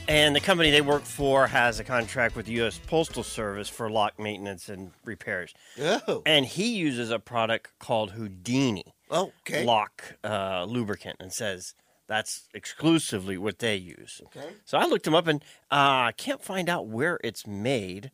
And 0.08 0.34
the 0.34 0.40
company 0.40 0.70
they 0.70 0.80
work 0.80 1.02
for 1.04 1.46
has 1.46 1.78
a 1.78 1.84
contract 1.84 2.34
with 2.34 2.46
the 2.46 2.52
U.S. 2.52 2.80
Postal 2.86 3.22
Service 3.22 3.68
for 3.68 3.90
lock 3.90 4.18
maintenance 4.18 4.68
and 4.68 4.90
repairs. 5.04 5.54
Oh. 5.80 6.22
And 6.26 6.46
he 6.46 6.74
uses 6.76 7.10
a 7.10 7.18
product 7.18 7.78
called 7.78 8.12
Houdini 8.12 8.94
Okay. 9.10 9.64
lock 9.64 10.16
uh, 10.24 10.64
lubricant 10.64 11.16
and 11.20 11.32
says 11.32 11.74
that's 12.06 12.48
exclusively 12.54 13.36
what 13.38 13.58
they 13.58 13.76
use. 13.76 14.20
Okay. 14.26 14.48
So 14.64 14.78
I 14.78 14.86
looked 14.86 15.06
him 15.06 15.14
up 15.14 15.26
and 15.26 15.42
uh, 15.70 16.08
I 16.08 16.12
can't 16.16 16.42
find 16.42 16.68
out 16.68 16.86
where 16.86 17.20
it's 17.22 17.46
made. 17.46 18.10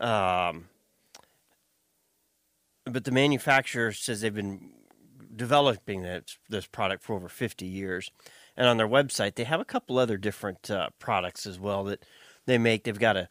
Um, 0.00 0.66
but 2.84 3.04
the 3.04 3.12
manufacturer 3.12 3.92
says 3.92 4.20
they've 4.20 4.34
been 4.34 4.70
developing 5.34 6.02
this, 6.02 6.38
this 6.48 6.66
product 6.66 7.02
for 7.02 7.14
over 7.14 7.28
50 7.28 7.66
years. 7.66 8.10
And 8.56 8.66
on 8.68 8.76
their 8.78 8.88
website, 8.88 9.34
they 9.34 9.44
have 9.44 9.60
a 9.60 9.64
couple 9.64 9.98
other 9.98 10.16
different 10.16 10.70
uh, 10.70 10.88
products 10.98 11.46
as 11.46 11.58
well 11.60 11.84
that 11.84 12.02
they 12.46 12.56
make. 12.58 12.84
They've 12.84 12.98
got 12.98 13.16
a 13.16 13.28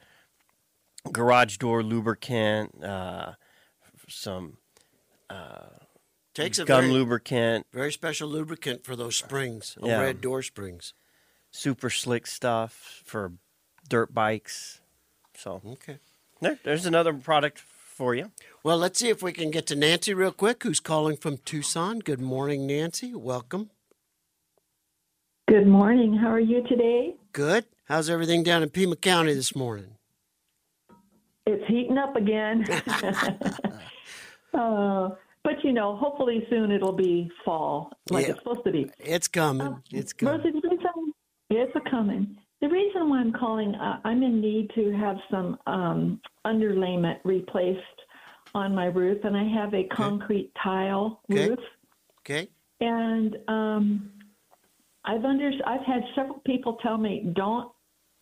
garage 1.11 1.57
door 1.57 1.81
lubricant, 1.83 2.83
uh, 2.83 3.33
some 4.07 4.57
Takes 6.33 6.59
a 6.59 6.65
gun 6.65 6.81
very, 6.83 6.93
lubricant, 6.93 7.65
very 7.71 7.93
special 7.93 8.27
lubricant 8.27 8.83
for 8.83 8.95
those 8.97 9.15
springs, 9.15 9.77
Yeah. 9.81 9.95
overhead 9.99 10.19
door 10.19 10.41
springs. 10.41 10.93
super 11.49 11.89
slick 11.89 12.27
stuff 12.27 13.01
for 13.05 13.31
dirt 13.87 14.13
bikes. 14.13 14.81
So 15.37 15.61
Okay. 15.65 15.99
there, 16.41 16.59
there's 16.65 16.85
another 16.85 17.13
product 17.13 17.59
for 17.59 18.13
you. 18.13 18.33
Well, 18.63 18.77
let's 18.77 18.99
see 18.99 19.07
if 19.07 19.23
we 19.23 19.31
can 19.31 19.49
get 19.51 19.65
to 19.67 19.75
Nancy 19.77 20.13
real 20.13 20.33
quick, 20.33 20.63
who's 20.63 20.81
calling 20.81 21.15
from 21.15 21.37
Tucson. 21.37 21.99
Good 21.99 22.19
morning, 22.19 22.67
Nancy. 22.67 23.13
Welcome. 23.15 23.69
Good 25.47 25.67
morning. 25.67 26.17
How 26.17 26.29
are 26.29 26.39
you 26.39 26.63
today? 26.67 27.15
Good. 27.31 27.65
How's 27.83 28.09
everything 28.09 28.41
down 28.41 28.63
in 28.63 28.69
Pima 28.69 28.95
County 28.95 29.35
this 29.35 29.55
morning? 29.55 29.97
It's 31.45 31.63
heating 31.67 31.99
up 31.99 32.15
again. 32.15 32.65
uh, 34.55 35.09
but 35.43 35.53
you 35.63 35.71
know, 35.71 35.95
hopefully 35.97 36.47
soon 36.49 36.71
it'll 36.71 36.95
be 36.95 37.29
fall, 37.45 37.91
like 38.09 38.23
Yeah. 38.23 38.31
it's 38.31 38.39
supposed 38.39 38.63
to 38.65 38.71
be. 38.71 38.89
It's 38.97 39.27
coming. 39.27 39.83
It's 39.91 40.13
coming. 40.13 40.41
Rosie, 40.43 40.59
it's 41.51 41.75
a 41.75 41.89
coming. 41.91 42.35
The 42.61 42.67
reason 42.69 43.09
why 43.09 43.19
I'm 43.19 43.31
calling, 43.31 43.75
uh, 43.75 43.99
I'm 44.03 44.23
in 44.23 44.41
need 44.41 44.71
to 44.73 44.91
have 44.93 45.17
some 45.29 45.59
um, 45.67 46.19
underlayment 46.47 47.17
replaced 47.23 47.79
on 48.55 48.73
my 48.73 48.85
roof, 48.85 49.23
and 49.23 49.37
I 49.37 49.43
have 49.61 49.75
a 49.75 49.83
concrete 49.95 50.51
tile 50.63 51.21
Okay. 51.31 51.49
roof. 51.49 51.59
Okay. 52.21 52.47
And 52.81 53.37
um, 53.47 54.11
I've 55.05 55.23
under 55.23 55.51
I've 55.65 55.85
had 55.85 56.03
several 56.15 56.39
people 56.45 56.77
tell 56.81 56.97
me 56.97 57.31
don't 57.35 57.71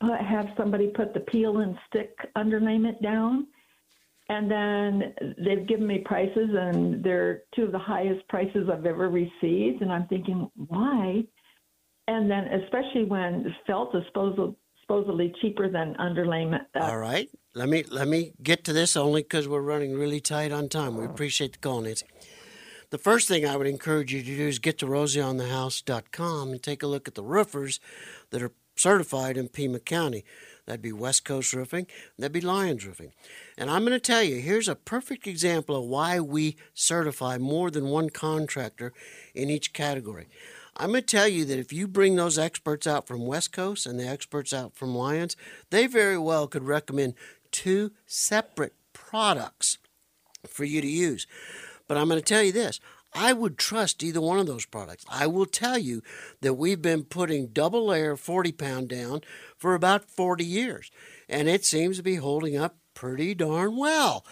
have 0.02 0.48
somebody 0.58 0.88
put 0.88 1.14
the 1.14 1.22
peel 1.22 1.60
and 1.60 1.78
stick 1.88 2.16
underlayment 2.38 3.02
down, 3.02 3.48
and 4.30 4.50
then 4.52 5.14
they've 5.38 5.68
given 5.68 5.88
me 5.88 6.00
prices, 6.00 6.50
and 6.54 7.04
they're 7.04 7.44
two 7.56 7.64
of 7.64 7.72
the 7.72 7.80
highest 7.80 8.28
prices 8.28 8.70
I've 8.72 8.86
ever 8.86 9.10
received, 9.10 9.82
and 9.82 9.92
I'm 9.92 10.08
thinking 10.08 10.50
why? 10.68 11.24
And 12.08 12.30
then 12.30 12.48
especially 12.64 13.06
when 13.06 13.56
felt 13.66 13.96
is 13.96 14.04
supposed- 14.08 14.56
supposedly 14.82 15.34
cheaper 15.42 15.70
than 15.70 15.96
underlayment. 15.96 16.66
Uh, 16.76 16.84
All 16.84 16.98
right. 16.98 17.30
Let 17.56 17.70
me 17.70 17.84
let 17.90 18.08
me 18.08 18.34
get 18.42 18.64
to 18.66 18.74
this 18.74 18.98
only 18.98 19.22
because 19.22 19.48
we're 19.48 19.62
running 19.62 19.94
really 19.94 20.20
tight 20.20 20.52
on 20.52 20.70
time. 20.70 20.98
We 20.98 21.06
appreciate 21.06 21.54
the 21.54 21.60
call, 21.60 21.82
Nancy. 21.82 22.08
The 22.94 23.00
first 23.00 23.28
thing 23.28 23.44
I 23.44 23.58
would 23.58 23.66
encourage 23.66 24.14
you 24.14 24.22
to 24.22 24.38
do 24.38 24.48
is 24.48 24.60
get 24.60 24.78
to 24.78 24.86
rosieonthehouse.com 24.86 26.52
and 26.52 26.62
take 26.62 26.84
a 26.84 26.88
look 26.88 27.08
at 27.08 27.16
the 27.16 27.24
roofers 27.24 27.80
that 28.30 28.44
are 28.44 28.52
certified 28.76 29.36
in 29.36 29.48
Pima 29.48 29.80
County. 29.80 30.24
That'd 30.68 30.84
be 30.84 30.92
West 30.92 31.26
Coast 31.26 31.54
Roofing, 31.54 31.88
that'd 32.20 32.32
be 32.32 32.40
Lions 32.40 32.86
Roofing. 32.86 33.14
And 33.58 33.72
I'm 33.72 33.82
going 33.82 33.94
to 33.94 34.00
tell 34.00 34.22
you, 34.22 34.42
here's 34.42 34.68
a 34.68 34.76
perfect 34.76 35.26
example 35.26 35.76
of 35.76 35.86
why 35.86 36.20
we 36.20 36.56
certify 36.76 37.40
more 37.40 37.72
than 37.72 37.88
one 37.88 38.12
contractor 38.12 38.94
in 39.34 39.50
each 39.50 39.74
category. 39.74 40.28
I'm 40.78 40.92
going 40.92 41.02
to 41.02 41.08
tell 41.08 41.28
you 41.28 41.46
that 41.46 41.58
if 41.58 41.74
you 41.74 41.88
bring 41.88 42.16
those 42.16 42.38
experts 42.38 42.86
out 42.86 43.08
from 43.08 43.26
West 43.26 43.52
Coast 43.52 43.88
and 43.88 44.00
the 44.00 44.08
experts 44.08 44.54
out 44.54 44.76
from 44.76 44.94
Lions, 44.94 45.36
they 45.72 45.88
very 45.88 46.20
well 46.20 46.46
could 46.46 46.64
recommend 46.64 47.16
two 47.50 47.94
separate 48.06 48.76
products 48.94 49.80
for 50.48 50.64
you 50.64 50.80
to 50.82 50.88
use. 50.88 51.26
But 51.88 51.98
I'm 51.98 52.08
going 52.08 52.20
to 52.20 52.26
tell 52.26 52.44
you 52.44 52.52
this 52.52 52.80
I 53.14 53.34
would 53.34 53.58
trust 53.58 54.04
either 54.04 54.22
one 54.22 54.40
of 54.40 54.48
those 54.48 54.66
products. 54.66 55.06
I 55.10 55.28
will 55.28 55.46
tell 55.46 55.78
you 55.78 56.02
that 56.42 56.56
we've 56.56 56.82
been 56.82 57.04
putting 57.04 57.48
double 57.48 57.88
layer 57.88 58.16
40 58.16 58.52
pound 58.54 58.90
down 58.90 59.22
for 59.58 59.76
about 59.76 60.06
40 60.06 60.44
years, 60.44 60.92
and 61.30 61.48
it 61.48 61.66
seems 61.66 61.98
to 61.98 62.04
be 62.04 62.16
holding 62.16 62.58
up 62.58 62.78
pretty 62.94 63.36
darn 63.36 63.78
well. 63.78 64.26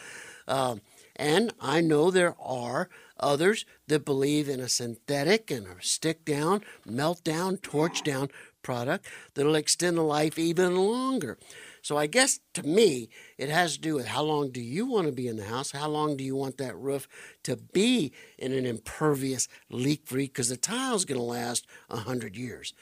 Um, 0.48 0.82
and 1.16 1.54
I 1.60 1.82
know 1.82 2.10
there 2.10 2.36
are 2.40 2.90
others 3.20 3.66
that 3.88 4.06
believe 4.06 4.50
in 4.50 4.60
a 4.60 4.70
synthetic 4.70 5.52
and 5.52 5.68
a 5.68 5.76
stick 5.82 6.26
down, 6.26 6.62
melt 6.86 7.24
down, 7.24 7.58
torch 7.58 8.04
down 8.04 8.30
product 8.64 9.08
that'll 9.36 9.56
extend 9.56 9.98
the 9.98 10.04
life 10.04 10.40
even 10.40 10.76
longer. 10.76 11.38
So 11.82 11.98
I 11.98 12.08
guess 12.08 12.40
to 12.54 12.64
me, 12.64 13.10
it 13.38 13.50
has 13.50 13.76
to 13.76 13.82
do 13.82 13.96
with 13.96 14.08
how 14.08 14.24
long 14.24 14.52
do 14.52 14.62
you 14.62 14.86
want 14.86 15.08
to 15.08 15.12
be 15.12 15.28
in 15.28 15.38
the 15.38 15.46
house? 15.46 15.72
How 15.72 15.88
long 15.88 16.16
do 16.16 16.24
you 16.24 16.36
want 16.36 16.58
that 16.58 16.78
roof 16.78 17.08
to 17.44 17.56
be 17.58 18.14
in 18.38 18.54
an 18.54 18.66
impervious, 18.66 19.48
leak 19.70 20.06
free? 20.06 20.26
Because 20.26 20.50
the 20.50 20.58
tile's 20.58 21.06
going 21.06 21.20
to 21.20 21.26
last 21.26 21.66
a 21.90 21.98
hundred 21.98 22.36
years. 22.36 22.74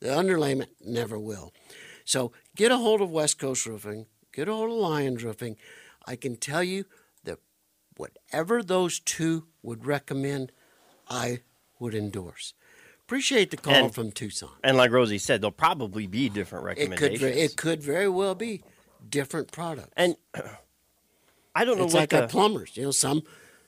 The 0.00 0.08
underlayment 0.08 0.68
never 0.84 1.18
will. 1.18 1.52
So 2.04 2.32
get 2.54 2.72
a 2.72 2.78
hold 2.78 3.02
of 3.02 3.10
West 3.10 3.38
Coast 3.38 3.66
Roofing. 3.66 4.06
Get 4.32 4.48
a 4.48 4.52
hold 4.52 4.70
of 4.70 4.76
Lions 4.76 5.22
Roofing. 5.22 5.56
I 6.06 6.16
can 6.16 6.36
tell 6.36 6.62
you 6.62 6.86
that 7.24 7.38
whatever 7.96 8.62
those 8.62 9.00
two 9.00 9.48
would 9.62 9.84
recommend, 9.84 10.52
I 11.08 11.40
would 11.78 11.94
endorse. 11.94 12.54
Appreciate 13.06 13.50
the 13.52 13.56
call 13.56 13.72
And- 13.72 13.94
from 13.94 14.10
Tucson. 14.10 14.50
And 14.64 14.76
like 14.76 14.90
Rosie 14.90 15.18
said, 15.18 15.40
there'll 15.40 15.52
probably 15.52 16.06
be 16.08 16.28
different 16.28 16.66
It 16.76 16.88
could 16.90 16.90
recommendations. 17.12 17.52
it 17.52 17.56
could 17.56 17.80
very 17.82 18.08
well 18.08 18.34
be 18.34 18.62
different 19.08 19.52
products. 19.52 19.92
and 19.96 20.16
I 21.54 21.64
don't 21.64 21.78
know 21.78 21.84
it's 21.84 21.94
like 21.94 22.10
the, 22.10 22.22
our 22.22 22.28
plumbers. 22.28 22.76
You 22.76 22.84
know, 22.84 22.90
some 22.90 23.22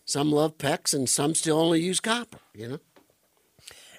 some 0.05 0.33
love 0.33 0.59
PEX 0.59 0.93
and 0.93 1.09
some 1.09 1.35
still 1.35 1.59
only 1.59 1.81
use 1.81 2.01
copper. 2.01 2.39
You 2.53 2.69
know, 2.69 2.79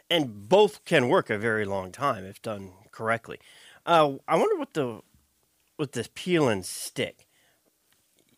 and 0.09 0.47
both 0.49 0.83
can 0.85 1.07
work 1.07 1.29
a 1.29 1.37
very 1.37 1.65
long 1.65 1.91
time 1.91 2.25
if 2.25 2.41
done 2.41 2.71
correctly. 2.91 3.39
Uh, 3.85 4.13
I 4.27 4.35
wonder 4.35 4.57
what 4.57 4.73
the 4.73 4.99
with 5.77 5.93
this 5.93 6.09
peel 6.13 6.49
and 6.49 6.65
stick. 6.65 7.25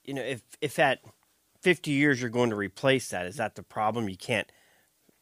You 0.05 0.13
know, 0.13 0.21
if 0.21 0.41
if 0.61 0.77
at 0.79 0.99
fifty 1.61 1.91
years 1.91 2.21
you're 2.21 2.29
going 2.29 2.51
to 2.51 2.55
replace 2.55 3.09
that, 3.09 3.25
is 3.25 3.37
that 3.37 3.55
the 3.55 3.63
problem? 3.63 4.07
You 4.07 4.17
can't 4.17 4.49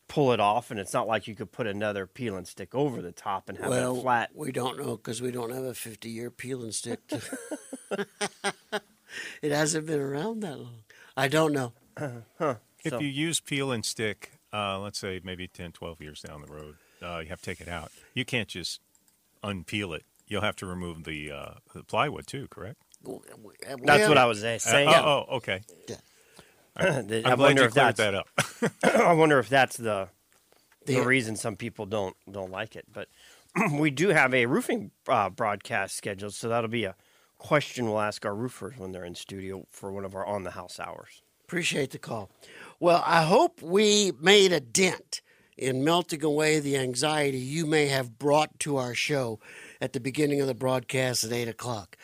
pull 0.09 0.33
it 0.33 0.41
off, 0.41 0.71
and 0.71 0.79
it's 0.79 0.91
not 0.93 1.07
like 1.07 1.25
you 1.27 1.35
could 1.35 1.53
put 1.53 1.65
another 1.67 2.05
peel 2.05 2.35
and 2.35 2.45
stick 2.45 2.75
over 2.75 3.01
the 3.01 3.13
top 3.13 3.47
and 3.47 3.57
have 3.59 3.69
well, 3.69 3.95
it 3.97 4.01
flat. 4.01 4.31
we 4.33 4.51
don't 4.51 4.77
know 4.77 4.97
because 4.97 5.21
we 5.21 5.31
don't 5.31 5.51
have 5.53 5.63
a 5.63 5.73
fifty-year 5.73 6.29
peel 6.31 6.61
and 6.63 6.75
stick. 6.75 7.07
To 7.07 7.21
it 9.41 9.51
hasn't 9.51 9.85
been 9.87 10.01
around 10.01 10.41
that 10.41 10.59
long. 10.59 10.83
I 11.15 11.27
don't 11.29 11.53
know. 11.53 11.73
If 12.83 12.91
So- 12.91 12.99
you 12.99 13.07
use 13.07 13.39
peel 13.39 13.71
and 13.71 13.85
stick, 13.85 14.31
uh, 14.53 14.79
let's 14.79 14.99
say 14.99 15.19
maybe 15.23 15.47
10, 15.47 15.73
12 15.73 16.01
years 16.01 16.21
down 16.21 16.41
the 16.41 16.51
road, 16.51 16.75
uh, 17.01 17.19
you 17.19 17.27
have 17.29 17.39
to 17.41 17.45
take 17.45 17.59
it 17.61 17.67
out. 17.67 17.91
You 18.13 18.23
can't 18.25 18.47
just 18.47 18.79
unpeel 19.43 19.95
it. 19.95 20.05
You'll 20.27 20.41
have 20.43 20.55
to 20.57 20.65
remove 20.65 21.03
the, 21.03 21.31
uh, 21.31 21.51
the 21.73 21.83
plywood 21.83 22.25
too, 22.27 22.47
correct? 22.49 22.77
That's 23.83 24.07
what 24.07 24.17
I 24.17 24.25
was 24.25 24.43
uh, 24.43 24.47
Uh, 24.47 24.59
saying. 24.59 24.89
oh, 24.89 25.25
oh, 25.29 25.35
okay. 25.37 25.61
I 25.89 25.93
I'm 26.75 27.07
glad 27.07 27.37
wonder 27.37 27.61
you 27.63 27.67
if 27.67 27.73
cleared 27.73 27.95
that's 27.95 27.97
that 27.97 28.15
up. 28.15 28.27
I 28.83 29.13
wonder 29.13 29.39
if 29.39 29.49
that's 29.49 29.77
the 29.77 30.09
the 30.85 30.95
The- 30.95 31.05
reason 31.05 31.35
some 31.35 31.55
people 31.55 31.85
don't 31.85 32.15
don't 32.31 32.51
like 32.51 32.75
it. 32.75 32.85
But 32.91 33.09
we 33.73 33.89
do 33.91 34.09
have 34.09 34.33
a 34.33 34.45
roofing 34.45 34.91
uh, 35.07 35.29
broadcast 35.29 35.95
scheduled, 35.97 36.33
so 36.33 36.49
that'll 36.49 36.69
be 36.69 36.85
a 36.85 36.95
question 37.37 37.85
we'll 37.85 37.99
ask 37.99 38.25
our 38.25 38.35
roofers 38.35 38.77
when 38.77 38.91
they're 38.91 39.05
in 39.05 39.15
studio 39.15 39.65
for 39.71 39.91
one 39.91 40.05
of 40.05 40.15
our 40.15 40.25
on 40.25 40.43
the 40.43 40.51
house 40.51 40.79
hours. 40.79 41.21
Appreciate 41.45 41.91
the 41.91 41.97
call. 41.99 42.29
Well, 42.79 43.01
I 43.05 43.23
hope 43.23 43.61
we 43.61 44.11
made 44.21 44.51
a 44.51 44.59
dent 44.59 45.21
in 45.57 45.83
melting 45.83 46.23
away 46.23 46.59
the 46.59 46.77
anxiety 46.77 47.39
you 47.39 47.65
may 47.65 47.87
have 47.87 48.19
brought 48.19 48.59
to 48.59 48.77
our 48.77 48.93
show 48.93 49.39
at 49.81 49.93
the 49.93 49.99
beginning 49.99 50.39
of 50.41 50.47
the 50.47 50.53
broadcast 50.53 51.23
at 51.23 51.31
8 51.33 51.47
o'clock. 51.47 51.97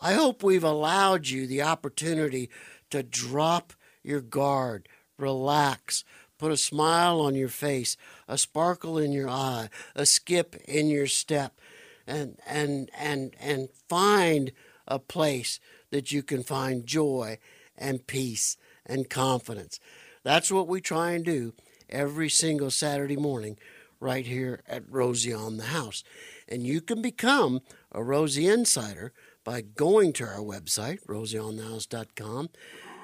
I 0.00 0.14
hope 0.14 0.42
we've 0.42 0.64
allowed 0.64 1.28
you 1.28 1.46
the 1.46 1.62
opportunity 1.62 2.48
to 2.90 3.02
drop 3.02 3.72
your 4.06 4.20
guard, 4.20 4.88
relax, 5.18 6.04
put 6.38 6.52
a 6.52 6.56
smile 6.56 7.20
on 7.20 7.34
your 7.34 7.48
face, 7.48 7.96
a 8.28 8.38
sparkle 8.38 8.98
in 8.98 9.12
your 9.12 9.28
eye, 9.28 9.68
a 9.94 10.06
skip 10.06 10.56
in 10.66 10.88
your 10.88 11.06
step, 11.06 11.60
and 12.06 12.38
and 12.46 12.90
and 12.96 13.34
and 13.40 13.68
find 13.88 14.52
a 14.86 14.98
place 14.98 15.58
that 15.90 16.12
you 16.12 16.22
can 16.22 16.42
find 16.42 16.86
joy 16.86 17.38
and 17.76 18.06
peace 18.06 18.56
and 18.84 19.10
confidence. 19.10 19.80
That's 20.22 20.50
what 20.50 20.68
we 20.68 20.80
try 20.80 21.12
and 21.12 21.24
do 21.24 21.54
every 21.88 22.28
single 22.28 22.70
Saturday 22.70 23.16
morning 23.16 23.58
right 24.00 24.26
here 24.26 24.62
at 24.68 24.88
Rosie 24.88 25.32
on 25.32 25.56
the 25.56 25.64
House. 25.64 26.04
And 26.48 26.66
you 26.66 26.80
can 26.80 27.00
become 27.00 27.60
a 27.92 28.02
Rosie 28.02 28.46
Insider 28.46 29.12
by 29.44 29.60
going 29.60 30.12
to 30.14 30.24
our 30.24 30.40
website, 30.40 30.98
rosieonthehouse.com, 31.06 32.50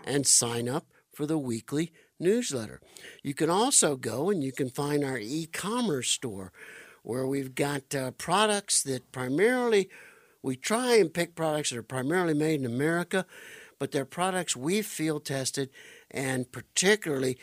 and 0.04 0.26
sign 0.26 0.68
up 0.68 0.86
for 1.12 1.26
the 1.26 1.38
weekly 1.38 1.92
newsletter. 2.18 2.80
You 3.22 3.34
can 3.34 3.50
also 3.50 3.96
go 3.96 4.30
and 4.30 4.42
you 4.42 4.52
can 4.52 4.70
find 4.70 5.04
our 5.04 5.18
e 5.18 5.46
commerce 5.46 6.10
store 6.10 6.52
where 7.02 7.26
we've 7.26 7.54
got 7.54 7.94
uh, 7.94 8.12
products 8.12 8.82
that 8.84 9.10
primarily 9.12 9.88
we 10.42 10.56
try 10.56 10.96
and 10.96 11.12
pick 11.12 11.34
products 11.34 11.70
that 11.70 11.78
are 11.78 11.82
primarily 11.82 12.34
made 12.34 12.60
in 12.60 12.66
America, 12.66 13.26
but 13.78 13.92
they're 13.92 14.04
products 14.04 14.56
we've 14.56 14.86
field 14.86 15.24
tested 15.24 15.70
and 16.10 16.50
particularly 16.52 17.38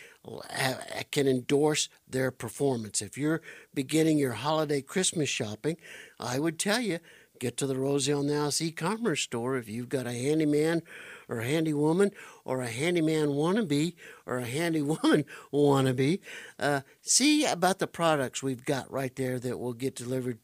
can 1.11 1.27
endorse 1.27 1.89
their 2.07 2.31
performance. 2.31 3.01
If 3.01 3.17
you're 3.17 3.41
beginning 3.73 4.19
your 4.19 4.33
holiday 4.33 4.81
Christmas 4.81 5.29
shopping, 5.29 5.77
I 6.19 6.39
would 6.39 6.59
tell 6.59 6.79
you 6.79 6.99
get 7.39 7.57
to 7.57 7.67
the 7.67 7.77
Rosie 7.77 8.13
on 8.13 8.27
the 8.27 8.35
House 8.35 8.61
e-commerce 8.61 9.21
store 9.21 9.57
if 9.57 9.69
you've 9.69 9.89
got 9.89 10.05
a 10.05 10.11
handyman 10.11 10.81
or 11.29 11.39
a 11.39 11.45
handy 11.45 11.73
woman 11.73 12.11
or 12.43 12.61
a 12.61 12.67
handyman 12.67 13.27
wannabe 13.29 13.93
or 14.25 14.39
a 14.39 14.45
handy 14.45 14.81
woman 15.03 15.23
wannabe. 15.53 16.19
Uh, 16.57 16.81
see 17.01 17.45
about 17.45 17.79
the 17.79 17.87
products 17.87 18.43
we've 18.43 18.65
got 18.65 18.91
right 18.91 19.15
there 19.15 19.39
that 19.39 19.59
will 19.59 19.73
get 19.73 19.95
delivered 19.95 20.39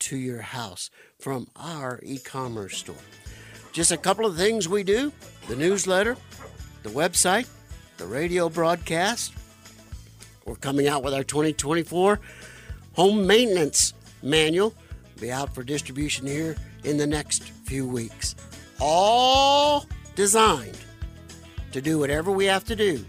to 0.00 0.16
your 0.16 0.40
house 0.40 0.90
from 1.18 1.46
our 1.54 2.00
e-commerce 2.02 2.78
store. 2.78 2.96
Just 3.72 3.92
a 3.92 3.96
couple 3.96 4.26
of 4.26 4.36
things 4.36 4.68
we 4.68 4.82
do: 4.82 5.12
the 5.46 5.54
newsletter, 5.54 6.16
the 6.82 6.88
website, 6.88 7.48
the 7.98 8.06
radio 8.06 8.48
broadcast. 8.48 9.34
We're 10.46 10.56
coming 10.56 10.88
out 10.88 11.04
with 11.04 11.14
our 11.14 11.22
2024 11.22 12.18
home 12.94 13.26
maintenance 13.26 13.94
manual. 14.22 14.74
Be 15.20 15.30
out 15.30 15.54
for 15.54 15.62
distribution 15.62 16.26
here 16.26 16.56
in 16.82 16.96
the 16.96 17.06
next 17.06 17.44
few 17.44 17.86
weeks. 17.86 18.34
All 18.80 19.86
designed 20.20 20.76
to 21.72 21.80
do 21.80 21.98
whatever 21.98 22.30
we 22.30 22.44
have 22.44 22.62
to 22.62 22.76
do 22.76 23.02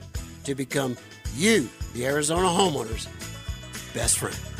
to 0.46 0.56
become 0.56 0.96
you, 1.36 1.68
the 1.94 2.06
Arizona 2.06 2.48
homeowners, 2.48 3.06
best 3.94 4.18
friend. 4.18 4.51